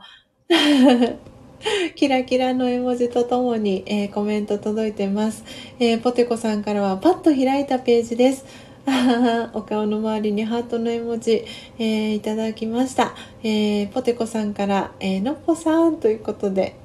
[1.95, 5.43] キラキラの絵文字とともに、えー、コメント届いてます、
[5.79, 8.71] えー、ポテコさんからはパッと開いたページです。
[9.53, 11.45] お顔の周りにハートの絵文字、
[11.77, 13.13] えー、いただきました。
[13.43, 16.75] えー、ポテコさんから、えー、のっぽさんということで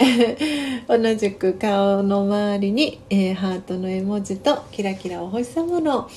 [0.88, 6.09] 同じく顔の周りに、えハートの絵文字とキラキラお星様の、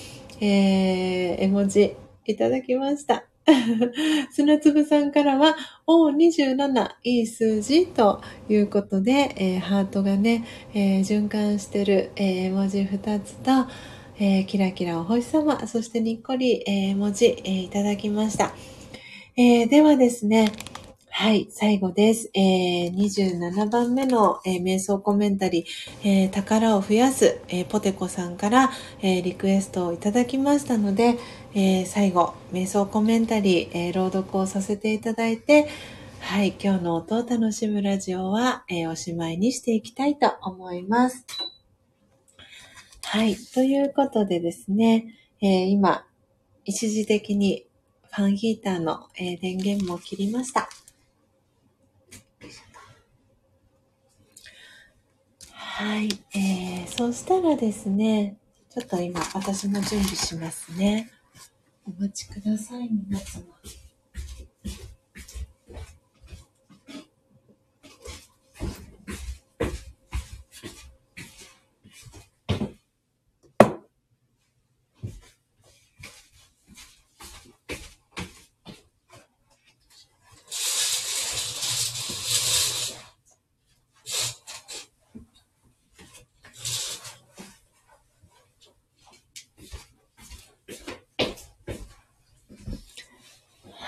[0.42, 1.96] え絵文字
[2.26, 3.29] いただきました。
[4.32, 5.56] 砂粒さんからは、
[5.88, 13.52] お27、いい数字ということで、えー、ハートがね、えー、循環してる、えー、文字2つと、
[14.22, 18.54] えキラキラお星様、そしてにっこり、え文字、えいただきました。
[19.38, 20.52] えではですね、
[21.22, 22.30] はい、最後です。
[22.34, 28.72] えー、27番目の、えー、瞑想コメンタリー、えー、宝を増やす、えポテコさんから、
[29.02, 31.18] えリクエストをいただきましたので、
[31.56, 35.68] え最後、瞑想コメンタリー、え朗読をさせていただいて、
[36.20, 41.26] はい、今日の音を楽しむラジオは、えおしまいにしていきたいと思います。
[43.04, 46.06] はい、ということでですね、え今、
[46.66, 47.66] 一時的に
[48.12, 50.70] ファンヒーターの、え電源も切りました。
[55.56, 56.10] はい。
[56.36, 58.38] えー、そしたらですね、
[58.70, 61.10] ちょっと今、私も準備しますね。
[61.90, 63.44] お待ちください、皆様。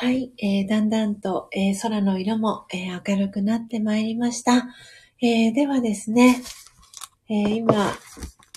[0.02, 4.70] はい、えー、だんだんと、えー、空の色も、えー、明るくなってまいりました。
[5.22, 6.42] え、ではですね、
[7.30, 7.94] え、今、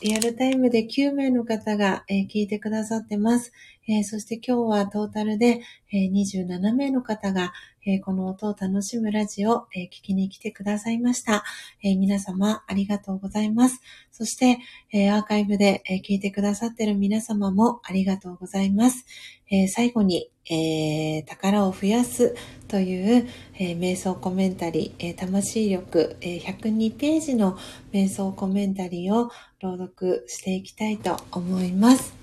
[0.05, 3.55] リアルタイムで9名の方が、えー、聞いてくださってます。
[3.89, 7.55] えー、そして今日はトータルで、えー、27名の方が、
[7.87, 11.45] えこの音を楽しむラジオ、え聞きに来てくださいました。
[11.83, 13.83] え皆様ありがとうございます。
[14.11, 14.59] そして、
[14.91, 19.05] えアーカイブで、え聞いてくださってる皆様もありがとうございます。
[19.51, 22.35] え最後に、え、宝を増やす
[22.69, 23.29] という、
[23.59, 27.59] え、瞑想コメンタリー、え、魂力、え102ページの
[27.93, 29.31] 瞑想コメンタリーを
[29.65, 32.15] 朗読していきたいと思います。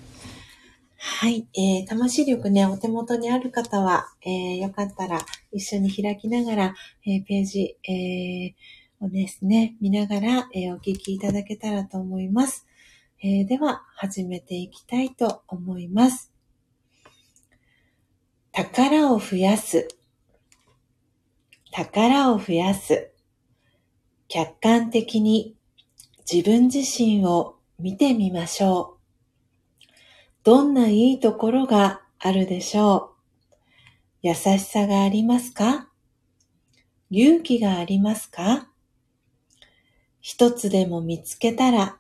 [0.98, 5.20] はい、えー、魂力ね、お手元にある方は、えー、よかったら
[5.52, 12.68] 一緒に開きながら、えー、ページ、えー、をですね、見ながら、えー、お聞きいただけたらと思います。
[13.24, 16.32] えー、では、始めていきたいと思います。
[18.52, 19.88] 宝を増やす。
[21.72, 23.12] 宝を増やす。
[24.28, 25.56] 客観的に
[26.32, 28.98] 自分自身を見てみましょ
[29.82, 29.88] う。
[30.44, 33.16] どんないいところがあるでしょ
[34.24, 34.28] う。
[34.28, 35.90] 優しさがありますか？
[37.10, 38.70] 勇気がありますか？
[40.22, 41.98] 一つでも見つけたら、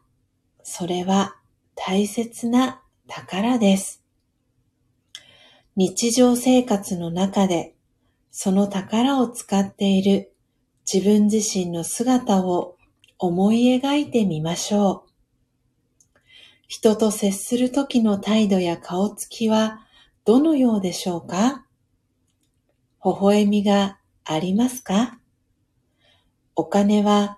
[0.63, 1.35] それは
[1.75, 4.01] 大切な宝です。
[5.75, 7.75] 日常生活の中で、
[8.29, 10.31] その宝を使っている
[10.91, 12.77] 自分自身の姿を
[13.23, 16.19] 思い描いてみましょう。
[16.67, 19.85] 人と接するときの態度や顔つきは
[20.25, 21.67] どのようでしょうか？
[23.05, 25.19] 微笑みがありますか？
[26.55, 27.37] お金は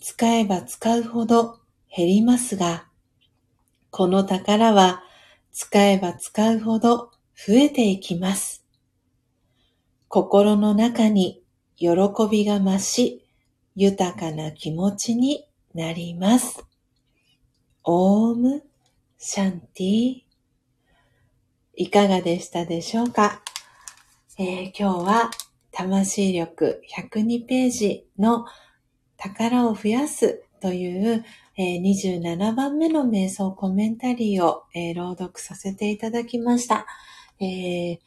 [0.00, 1.58] 使えば使うほど
[1.92, 2.86] 減りますが、
[3.90, 5.02] この宝は
[5.50, 8.64] 使えば使うほど増えていきます。
[10.06, 11.42] 心の中に
[11.74, 11.88] 喜
[12.30, 13.23] びが増し、
[13.76, 16.64] 豊かな気持ちになります。
[17.82, 18.62] オーム
[19.18, 20.24] シャンティ。
[21.76, 23.42] いかがでしたでしょうか、
[24.38, 25.30] えー、今日は
[25.72, 28.46] 魂力102ページの
[29.16, 31.24] 宝を増やすという、
[31.56, 36.86] えー、27番目の瞑想コメンタリーを、えー、朗読させていただきました、
[37.40, 37.98] えー、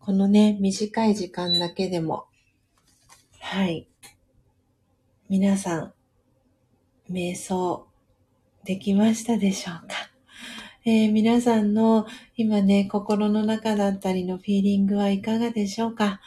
[0.00, 2.26] このね、短い時間だけでも、
[3.38, 3.86] はい、
[5.30, 5.92] 皆さん、
[7.08, 7.86] 瞑想
[8.64, 9.94] できましたでしょうか、
[10.84, 16.20] えー、皆さんの今ね、心の中だったりのフィーリングはいかがでしょうか、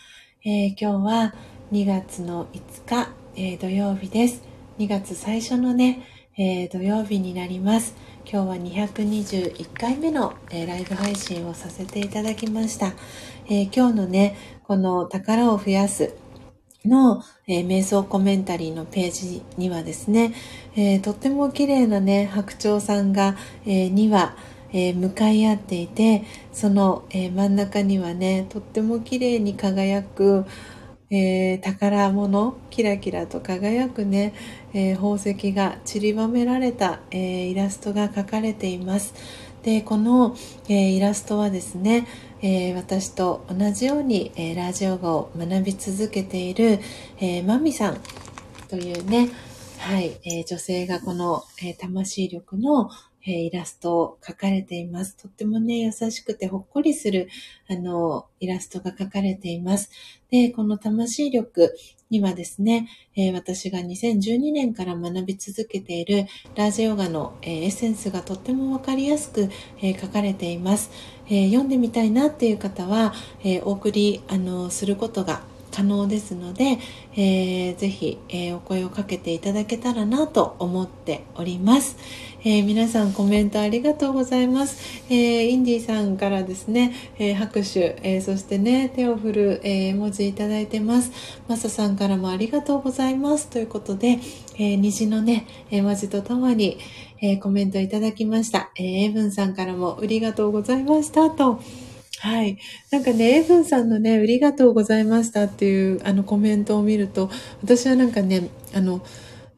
[0.46, 1.36] えー、今日は
[1.74, 4.42] 2月の5日、えー、土曜日です。
[4.80, 6.08] 2月最初のね、
[6.38, 7.96] え土曜日になります。
[8.26, 12.94] 今日は221回目の、えライブ配信をさせていただきました。
[13.50, 16.16] え今日のね、この宝を増やす
[16.86, 20.34] の、えー、瞑想コメンタリーのページにはですね、
[20.76, 23.36] えー、とっても綺麗なね、白鳥さんが、
[23.66, 24.36] えー、2羽、
[24.74, 30.46] えー、向かい合っていて、その、え真ん中にはね、とっても綺麗に輝く、
[31.12, 34.34] え宝物、キラキラと輝くね、
[34.74, 39.14] え宝石が散りばめられた、えイラストが描かれています。
[39.62, 40.36] で、この、
[40.68, 42.08] えイラストはですね、
[42.46, 46.80] えー、私と同じように、えー、ラジオ語を学び続けている、
[47.18, 47.98] えー、マミさん
[48.68, 49.30] というね、
[49.80, 52.90] はい、えー、女性がこの、えー、魂力の、
[53.26, 55.16] えー、イラストを描かれています。
[55.16, 57.30] とってもね、優しくてほっこりする、
[57.70, 59.90] あの、イラストが描かれています。
[60.30, 61.74] で、この魂力
[62.10, 66.26] にはですね、えー、私が2012年から学び続けている
[66.56, 69.50] ラージヨガの、えー、エッセンスがとってもわかりやすく、
[69.82, 70.92] えー、書かれています。
[71.30, 73.14] え読んでみたいなっていう方は、
[73.46, 75.42] えお送り、あの、することが
[75.74, 76.78] 可能ですので、
[77.16, 81.98] えー、ぜひ、え、お声をかけていただけたらなと思っております。
[82.46, 85.02] えー、皆さんコメントありがとうございます。
[85.10, 91.12] えインディさんからですね、え拍手、えそしてね、手を振る、え絵文字いただいてます。
[91.48, 93.48] マサさんからもありがとうございます。
[93.48, 94.20] ということで、
[94.60, 96.80] え虹のね、絵文字とともに、
[97.22, 98.72] えコメントいただきました。
[98.76, 101.62] えエブンさんからもありがとうございましたと。
[102.20, 102.58] はい。
[102.92, 107.30] なんかね、エブンさんのね、ありがとうございましたっていうあのコメントを見ると、
[107.64, 109.02] 私はなんかね、あの、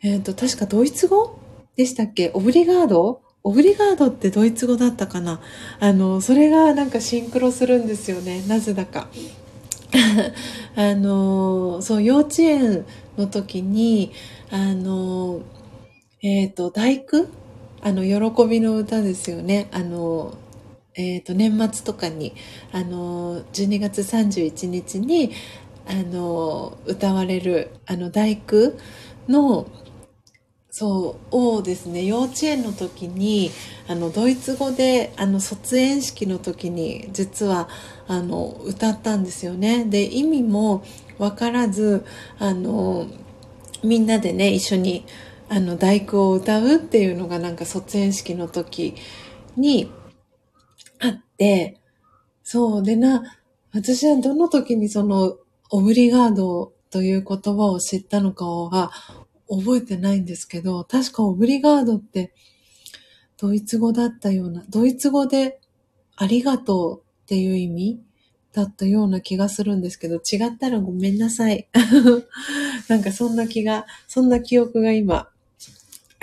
[0.04, 1.40] えっ、と、確かドイツ語
[1.76, 2.32] でしたっけ？
[2.34, 3.22] オブリガード？
[3.44, 5.42] オブリガードってドイツ語だったかな？
[5.80, 8.44] あの、それがなんかシンクロするんですよね。
[8.48, 9.08] なぜだか。
[10.76, 12.86] あの、そう、幼稚園
[13.18, 14.12] の時に、
[14.50, 15.42] あの、
[16.22, 17.28] えっ、ー、と、大工？
[17.82, 19.68] あの、喜びの歌ですよね。
[19.72, 20.34] あの、
[20.96, 22.34] えっ、ー、と、年末とかに、
[22.72, 25.32] あの、12月31日に、
[25.88, 28.74] あの、歌われる、あの、大工
[29.28, 29.68] の、
[30.78, 33.50] そう、をですね、幼稚園の時に、
[33.88, 37.70] あの、ドイツ語で、あの、卒園式の時に、実は、
[38.10, 39.86] あの、歌ったんですよね。
[39.86, 40.84] で、意味も
[41.18, 42.04] わからず、
[42.40, 43.08] あの、
[43.86, 45.06] みんなでね、一緒に、
[45.48, 48.96] あの、大工を歌うっていうのがなんか卒園式の時
[49.56, 49.90] に、
[51.00, 51.80] あって、
[52.44, 53.38] そうでな、
[53.72, 55.38] 私はどの時にその
[55.70, 58.92] オブリガードという言葉を知ったのかは
[59.50, 62.34] 覚えてないんですけど、確かオブリガードって
[63.38, 65.60] ドイツ語だったような、ドイツ語で
[66.16, 68.02] ありがとうっていう意味
[68.54, 71.68] だったような気がするんですけど、違ったらごめんなさい。
[72.88, 75.30] なんかそんな気が、そんな記憶が今、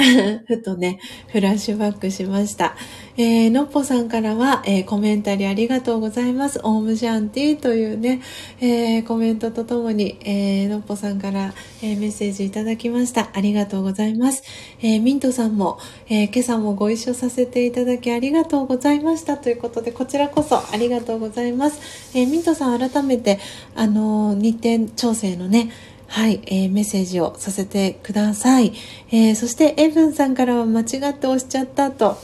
[0.47, 0.99] ふとね、
[1.29, 2.77] フラッシュバックしました。
[3.17, 6.61] えー、のっぽさんからは、えー、コメンタリーありがとうございます。
[6.63, 8.21] オームシャンティというね、
[8.61, 11.53] えー、コメントとともに、えー、のっぽさんから、
[11.83, 13.31] えー、メッセージいただきました。
[13.35, 14.43] ありがとうございます。
[14.81, 22.13] えー、ミントさんも、えー、今朝もご一緒させていただきありがとうございましたということで、こちらこそありがとうございます。
[22.15, 23.39] えー、ミントさん改めて、
[23.75, 25.71] あの、日程調整のね、
[26.15, 28.75] はい、えー、メッセージをさせてください。
[29.11, 32.11] えー、そして、エブンさんからは間違って押しちゃったと。
[32.11, 32.17] ん？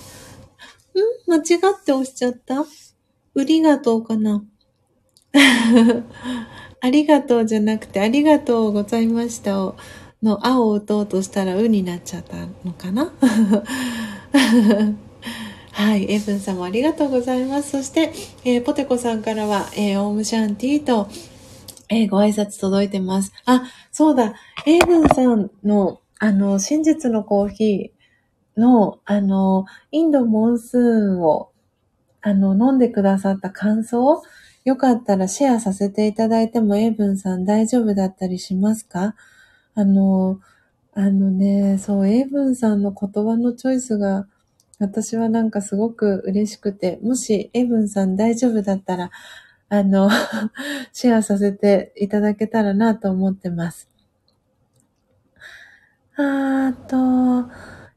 [1.27, 2.66] 間違って押しちゃった？
[3.35, 4.44] うりがとうかな？
[6.82, 9.77] ありがとうじゃなくて、ありがとうございましたを、
[10.23, 12.36] の、あを打とうとしたら、うになっちゃった
[12.66, 13.10] のかな？
[15.73, 17.70] はい、エブンさんもありがとうございます。
[17.70, 18.12] そして、
[18.44, 21.09] えー、ポテコさんからは、えー、オームシャンティーと、
[21.89, 23.32] えー、ご挨拶届いてます。
[23.47, 24.35] あ、そうだ。
[24.66, 31.51] エイブンさんの、あの、真実のコーヒーの、あの、インドモンスーンを、
[32.20, 34.23] あの、飲んでくださった感想
[34.65, 39.15] よかったらシェアさせていただいても、エイブンさん大丈夫だったりしますか？
[39.74, 40.40] あの、
[40.94, 44.27] あのね、そう、エイブンさんの言葉のチョイスが、
[44.81, 49.10] 私はなんかすごく嬉しくて、もしエイブンさん大丈夫だったら、
[49.70, 50.11] あの、
[50.93, 53.89] シェアさせていただけたらなと思ってます。
[56.16, 57.51] あーと、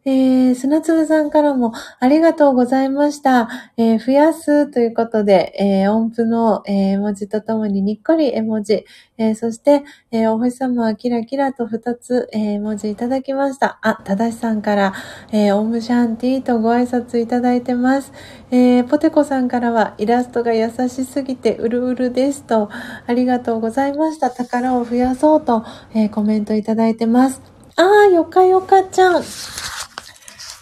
[0.03, 3.49] えー、砂粒さんからもありがとうございました。
[3.77, 8.85] えー、増やすということで、えー、音符の、えー、文字とともににっこり絵文字、
[9.17, 13.77] えー、そして、えー、お星様はキラキラと二つ、えー、文字いただきました。
[13.81, 14.93] あ、ただしさんから、
[15.31, 18.11] えー、オムシャンティとご挨拶いただいてます。
[18.49, 22.69] えー、ポテコさんからは、イラストが優しすぎてうるうるですと、
[23.05, 24.31] ありがとうございました。
[24.31, 25.63] 宝を増やそうと、
[25.93, 27.41] えー、コメントいただいてます。
[27.75, 29.23] あー、よかよかちゃん。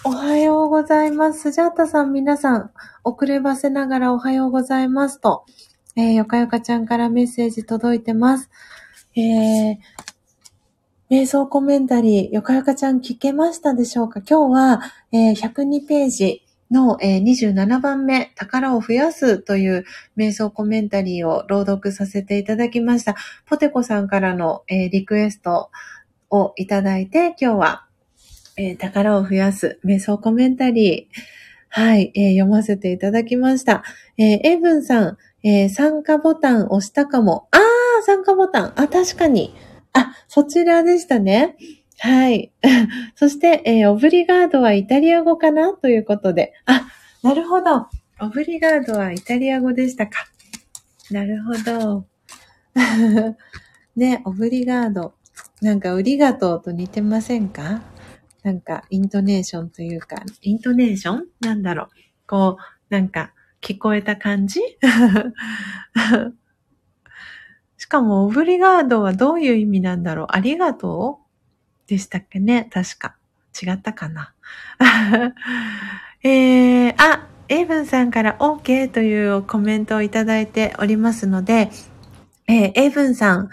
[0.09, 1.39] おはようございます。
[1.39, 2.71] スジャータさん、皆さん、
[3.03, 5.45] 遅ればせながらおはようございますと、
[5.95, 8.49] えー、よかよかちゃんからメッセージ届いてます。
[9.15, 9.77] えー、
[11.11, 14.21] 瞑想コメンタリー、よかよかちゃん聞けましたでしょうか？
[14.27, 14.81] 今日は、
[15.11, 19.85] えー、102ページの、えー、27番目、宝を増やすという
[20.17, 23.15] 瞑想コメンタリーを朗読させていただきました。
[23.45, 25.69] ポテコさんからの、えー、リクエスト
[26.31, 27.85] をいただいて、今日は
[28.59, 31.19] えー、宝を増やす瞑想コメンタリー。
[31.69, 33.83] はい、えー、読ませていただきました。
[34.17, 37.47] えー、エブンさん、えー、参加ボタン押したかも。
[37.51, 37.61] あー、
[38.05, 38.73] 参加ボタン。
[38.75, 39.55] あ、確かに。
[39.93, 41.55] あ、そちらでしたね。
[41.99, 42.51] はい。
[43.15, 45.73] そして、えー、オブリガードはイタリア語かな？
[45.73, 46.53] ということで。
[46.65, 46.89] あ、
[47.23, 47.87] なるほど。
[48.19, 50.25] オブリガードはイタリア語でしたか。
[51.11, 52.05] なるほど。
[53.95, 55.13] ね、オブリガード。
[55.61, 57.81] なんか、ウリガトーと似てませんか？
[58.43, 61.25] なんか、イントネーションというか、イントネーション？
[61.41, 61.87] なんだろう。
[62.27, 64.61] こう、なんか、聞こえた感じ？
[67.77, 70.27] しかも、オブリガードはどういう意味なんだろう？
[70.29, 71.19] ありがと
[71.85, 71.89] う？
[71.89, 72.69] でしたっけね？
[72.71, 73.15] 確か。
[73.61, 74.33] 違ったかな？
[76.23, 81.71] えー、あ、エイブンさんから OK というコメントをいただいておりますので、
[82.47, 83.49] えー、エイブンさん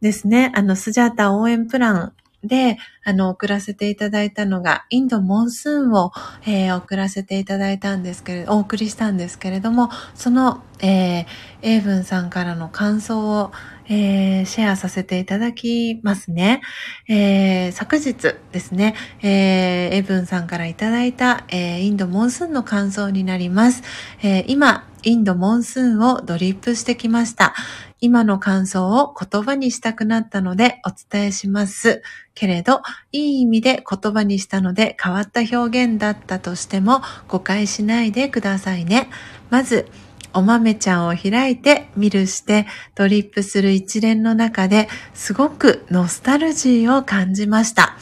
[0.00, 2.12] ですね、あの、スジャータ応援プラン
[2.46, 6.12] で、あの、送らせていただいたのが、インドモンスーンを、
[6.46, 11.26] えー、送らせていただいたんですけれど、お送りしたんですけれども、その、えー、
[11.62, 13.52] エイブンさんからの感想を、
[13.88, 16.60] えー、シェアさせていただきますね。
[17.08, 23.82] えー、昨日ですね、えー、エイブンさんからいただいた、えー、インドモンスーンの感想になります。
[24.22, 27.54] えー、今、インドモンスーンをドリップしてきました。
[28.06, 32.02] 今の感想を言葉にしたくなったのでお伝えします。
[32.36, 39.10] けれど、いい意味で言葉にしたので変わった表現だったとしても誤解しないでくださいね。
[39.50, 39.88] まず、
[40.32, 47.96] お豆ちゃんを開いて見るしてドリップする一連の中ですごくノスタルジーを感じました。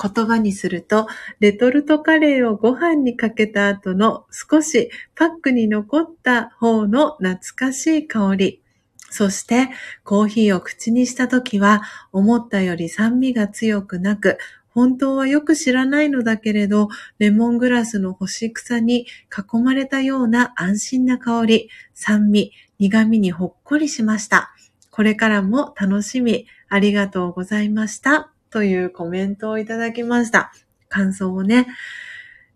[0.00, 1.08] 言葉にすると、
[1.40, 8.62] レトルトカレーをご飯にかけた後の少しパックに残った方の懐かしい香り。
[9.10, 9.70] そして
[10.04, 11.82] コーヒーを口にした時は
[12.12, 19.06] 思ったより酸味が強くなく、本当はよく知らないのだけれど、レモングラスの干し草に
[19.36, 24.54] 囲まれたような安心な香り、酸味、苦味にほっこりしました。
[24.90, 28.30] これからも楽しみ、ありがとうございました。
[28.50, 30.52] というコメントをいただきました。
[30.88, 31.66] 感想をね。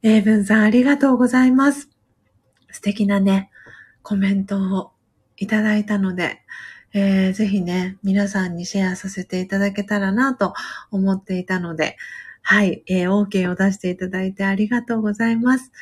[0.03, 1.89] 英文さんありがとうございます。
[2.71, 3.51] 素敵なね、
[4.03, 4.92] コメントを
[5.43, 6.41] いただいたので、
[6.95, 10.55] えー、ぜひね、皆さんにシェアさせていただけたらなと
[10.93, 11.97] 思っていたので、
[12.43, 15.73] はい、えー、OK を出していただいてありがとうございます。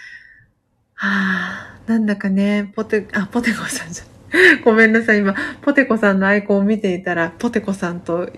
[0.94, 4.04] はあ、なんだかね、ポテ、あ、ポテコさんじゃ、
[4.64, 8.30] ごめんなさい、今、ポテコさんのアイコンを見ていたら、ポテコさんと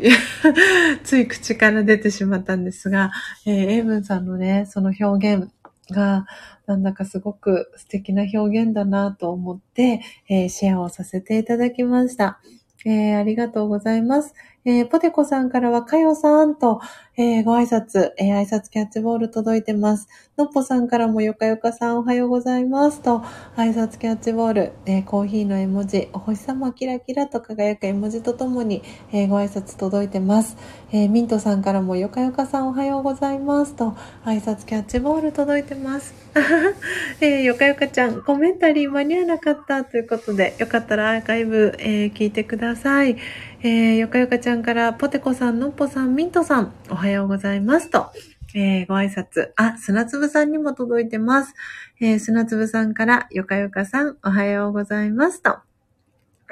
[1.05, 3.13] つい口から出てしまったんですが、
[3.47, 5.49] えー、エイブンさんのね、その表現
[5.93, 6.27] が、
[6.67, 12.41] なんだかすごく素敵な表現だなと思って、えー、シェアをさせていただきました。
[12.85, 14.35] えー、ありがとうございます。
[14.65, 16.81] えー、ポテコさんからは、かよさんと、
[17.17, 20.07] えー、ご挨拶、えー、挨拶キャッチボール届いてます。
[20.39, 23.25] のっぽさんからも、よかよかさんおはようございますと、
[23.57, 30.57] 挨拶キャッチボール、えー、コーヒーの絵文字、お星様キラキラと輝く絵文字とともに、えー、ご挨拶届いてます。
[30.93, 36.15] えー、ミントさんからも、よかよかさんおはようございますと、挨拶キャッチボール届いてます。
[37.21, 43.17] えー、よかよかちゃん、コメンタリー間に合わなかったということで、よかったらアーカイブ、えー、聞いてください。
[43.65, 48.11] えー、よかよかちゃんから、ポテコさん、のっぽさん、ミントさん、おはようございますと、
[48.57, 49.53] えー、ご挨拶。
[49.55, 51.55] あ、砂粒さんにも届いてます。
[52.01, 55.59] えー、砂粒さんから、よかよかさん、おはようございますと、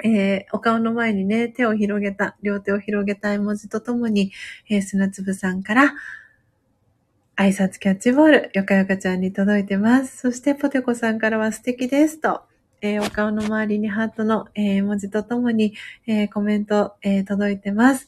[0.05, 4.31] えー、お顔の前にね、手を広げた、両手を広げた絵文字とともに、
[4.69, 5.93] えー、砂粒さんから、
[7.35, 10.15] 挨拶キャッチボール、よかよかちゃんに届いてます。
[10.15, 12.43] そして、ポテコさんからは素敵ですと、
[12.81, 15.73] えー、お顔の周りにハートの、えー、文字とともに、
[16.07, 18.07] えー、コメント、え、届いてます。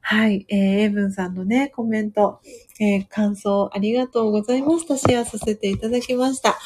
[0.00, 2.40] はい、えー、エブンさんのね、コメント、
[2.80, 4.98] え、感想ありがとうございました。
[4.98, 6.58] シェアさせていただきました。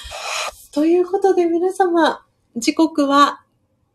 [0.72, 2.24] ということで皆様、
[2.56, 3.41] 時刻は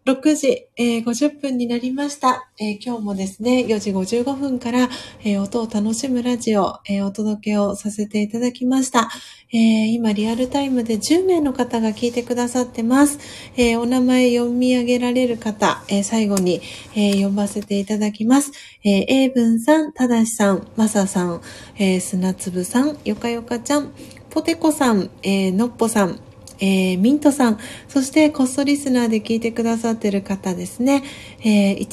[0.08, 4.88] 6時、えー、50分になりました、えー、今日もですね、4時55分から、
[5.26, 9.10] えー、音を楽しむラジオ、えお届けをさせていただきました、
[9.52, 13.20] え今リアルタイムで10名の方が聞いてくださってます。
[13.58, 16.62] えお名前読み上げられる方、え最後に、
[16.96, 18.54] え読ませていただきます。
[18.86, 21.42] えー、英文さん、ただしさん、まささん、
[21.80, 23.92] え砂粒さん、よかよかちゃん、
[24.30, 26.22] ポテコさん、えのっぽさん、
[26.60, 31.04] えー、ミントさん、そしてこっそリスナーで聞いてくださってる方ですね、
[31.42, 31.88] えー、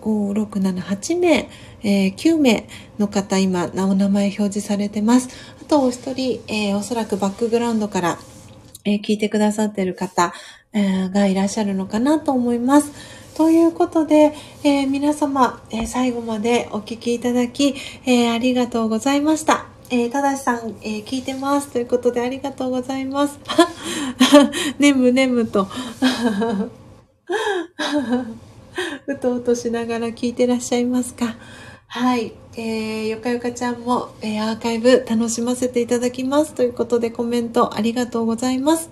[0.00, 1.48] 1234567、8名、
[1.82, 2.66] えー、9名
[2.98, 5.28] の方今お名前表示されてます。
[5.60, 8.18] あとお一人、えー、おそらくバックグラウンドから、
[8.84, 10.32] えー、聞いてくださってる方、
[10.72, 12.92] えー、がいらっしゃるのかなと思います。
[13.34, 17.74] ということで、えー、皆様、えー、最後までお聞きいただき、
[18.04, 19.71] えー、ありがとうございました。
[19.94, 21.70] えー、ただしさん、えー、聞いてます。
[21.70, 23.38] ということでありがとうございます。
[24.80, 25.68] ねむねむと。
[29.06, 31.36] うとうとしながら聞いてらっしゃいますか。
[31.88, 32.32] はい。
[32.54, 36.54] えー、よかよかちゃんも、えー、アーカイブ楽しませていただきます。
[36.54, 38.88] ということでコメントありがとうございます。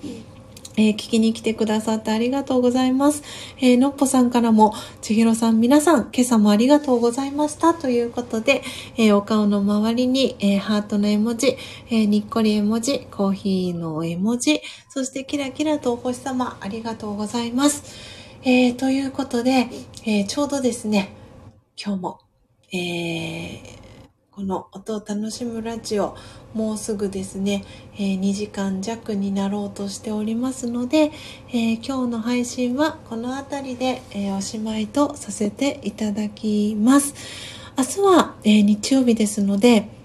[0.76, 3.22] えー、聞きに来てくださってありがとうございます。
[3.58, 7.74] えー、のっぽさんからも、ちひろさん皆さん、今朝もありがとうございました。
[7.74, 8.62] ということで、
[8.96, 11.56] えー、お顔の周りに、えハートの絵文字、
[11.90, 17.82] えにっこり絵文字、コーヒーの絵文字、そしてキラキラとお星様、ありがとうございます。
[18.42, 19.68] えということで、
[20.06, 21.12] えちょうどですね、
[21.76, 22.20] 今日も、
[22.72, 23.79] え、
[24.40, 26.16] この音を楽しむラジオ、
[26.54, 27.62] もうすぐですね、
[27.96, 31.12] えー、2時間弱になろうとしておりますので、
[31.50, 37.14] えー、今日の配信はこの辺りで、えー、おしまいとさせていただきます。
[37.76, 39.99] 明日は、え日曜日ですので、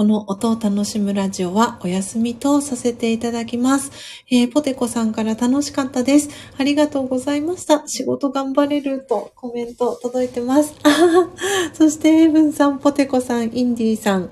[0.00, 3.92] この音を楽しむラジオはお休みとさせていただきます。
[4.30, 6.30] えー、ポテコさんから楽しかったです。
[6.56, 7.86] ありがとうございました。
[7.86, 10.74] 仕事頑張れるとコメント届いてます。
[11.74, 14.30] そして、エブンさん、ポテコさん、インディーさん。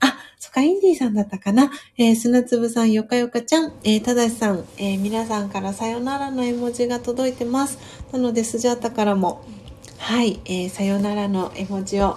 [0.00, 1.70] あ、そっか、インディーさんだったかな。
[1.98, 7.78] えー、砂粒さん、よかよかちゃん、えー、ただしさん、えー、皆さんからさよならの絵文字が届いてます。
[8.10, 9.42] なので、スジャータからも、
[9.98, 12.16] はい、えー、さよならの絵文字を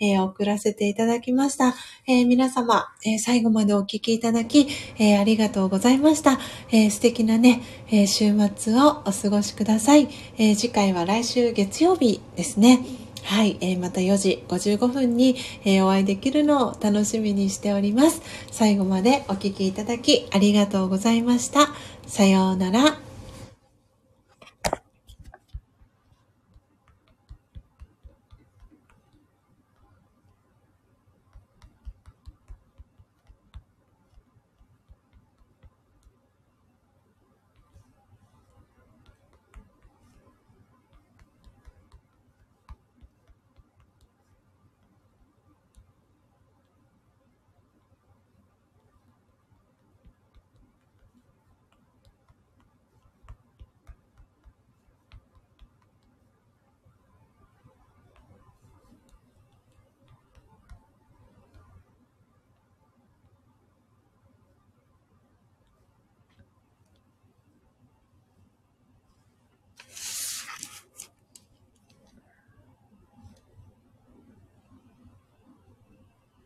[0.00, 1.74] えー、送らせていただきました。
[2.06, 4.68] えー、皆様、えー、最後までお聞きいただき、
[4.98, 6.38] えありがとうございました。
[6.70, 10.08] え素敵なね、え週末をお過ごしください。
[10.38, 12.80] え次回は来週月曜日ですね。
[13.26, 18.22] はい、えー、また4時55分に、えー、お会いできるのを楽しみにしております。
[18.52, 21.68] 最後までお聴きいただきありがとうございました。
[22.06, 23.05] さようなら。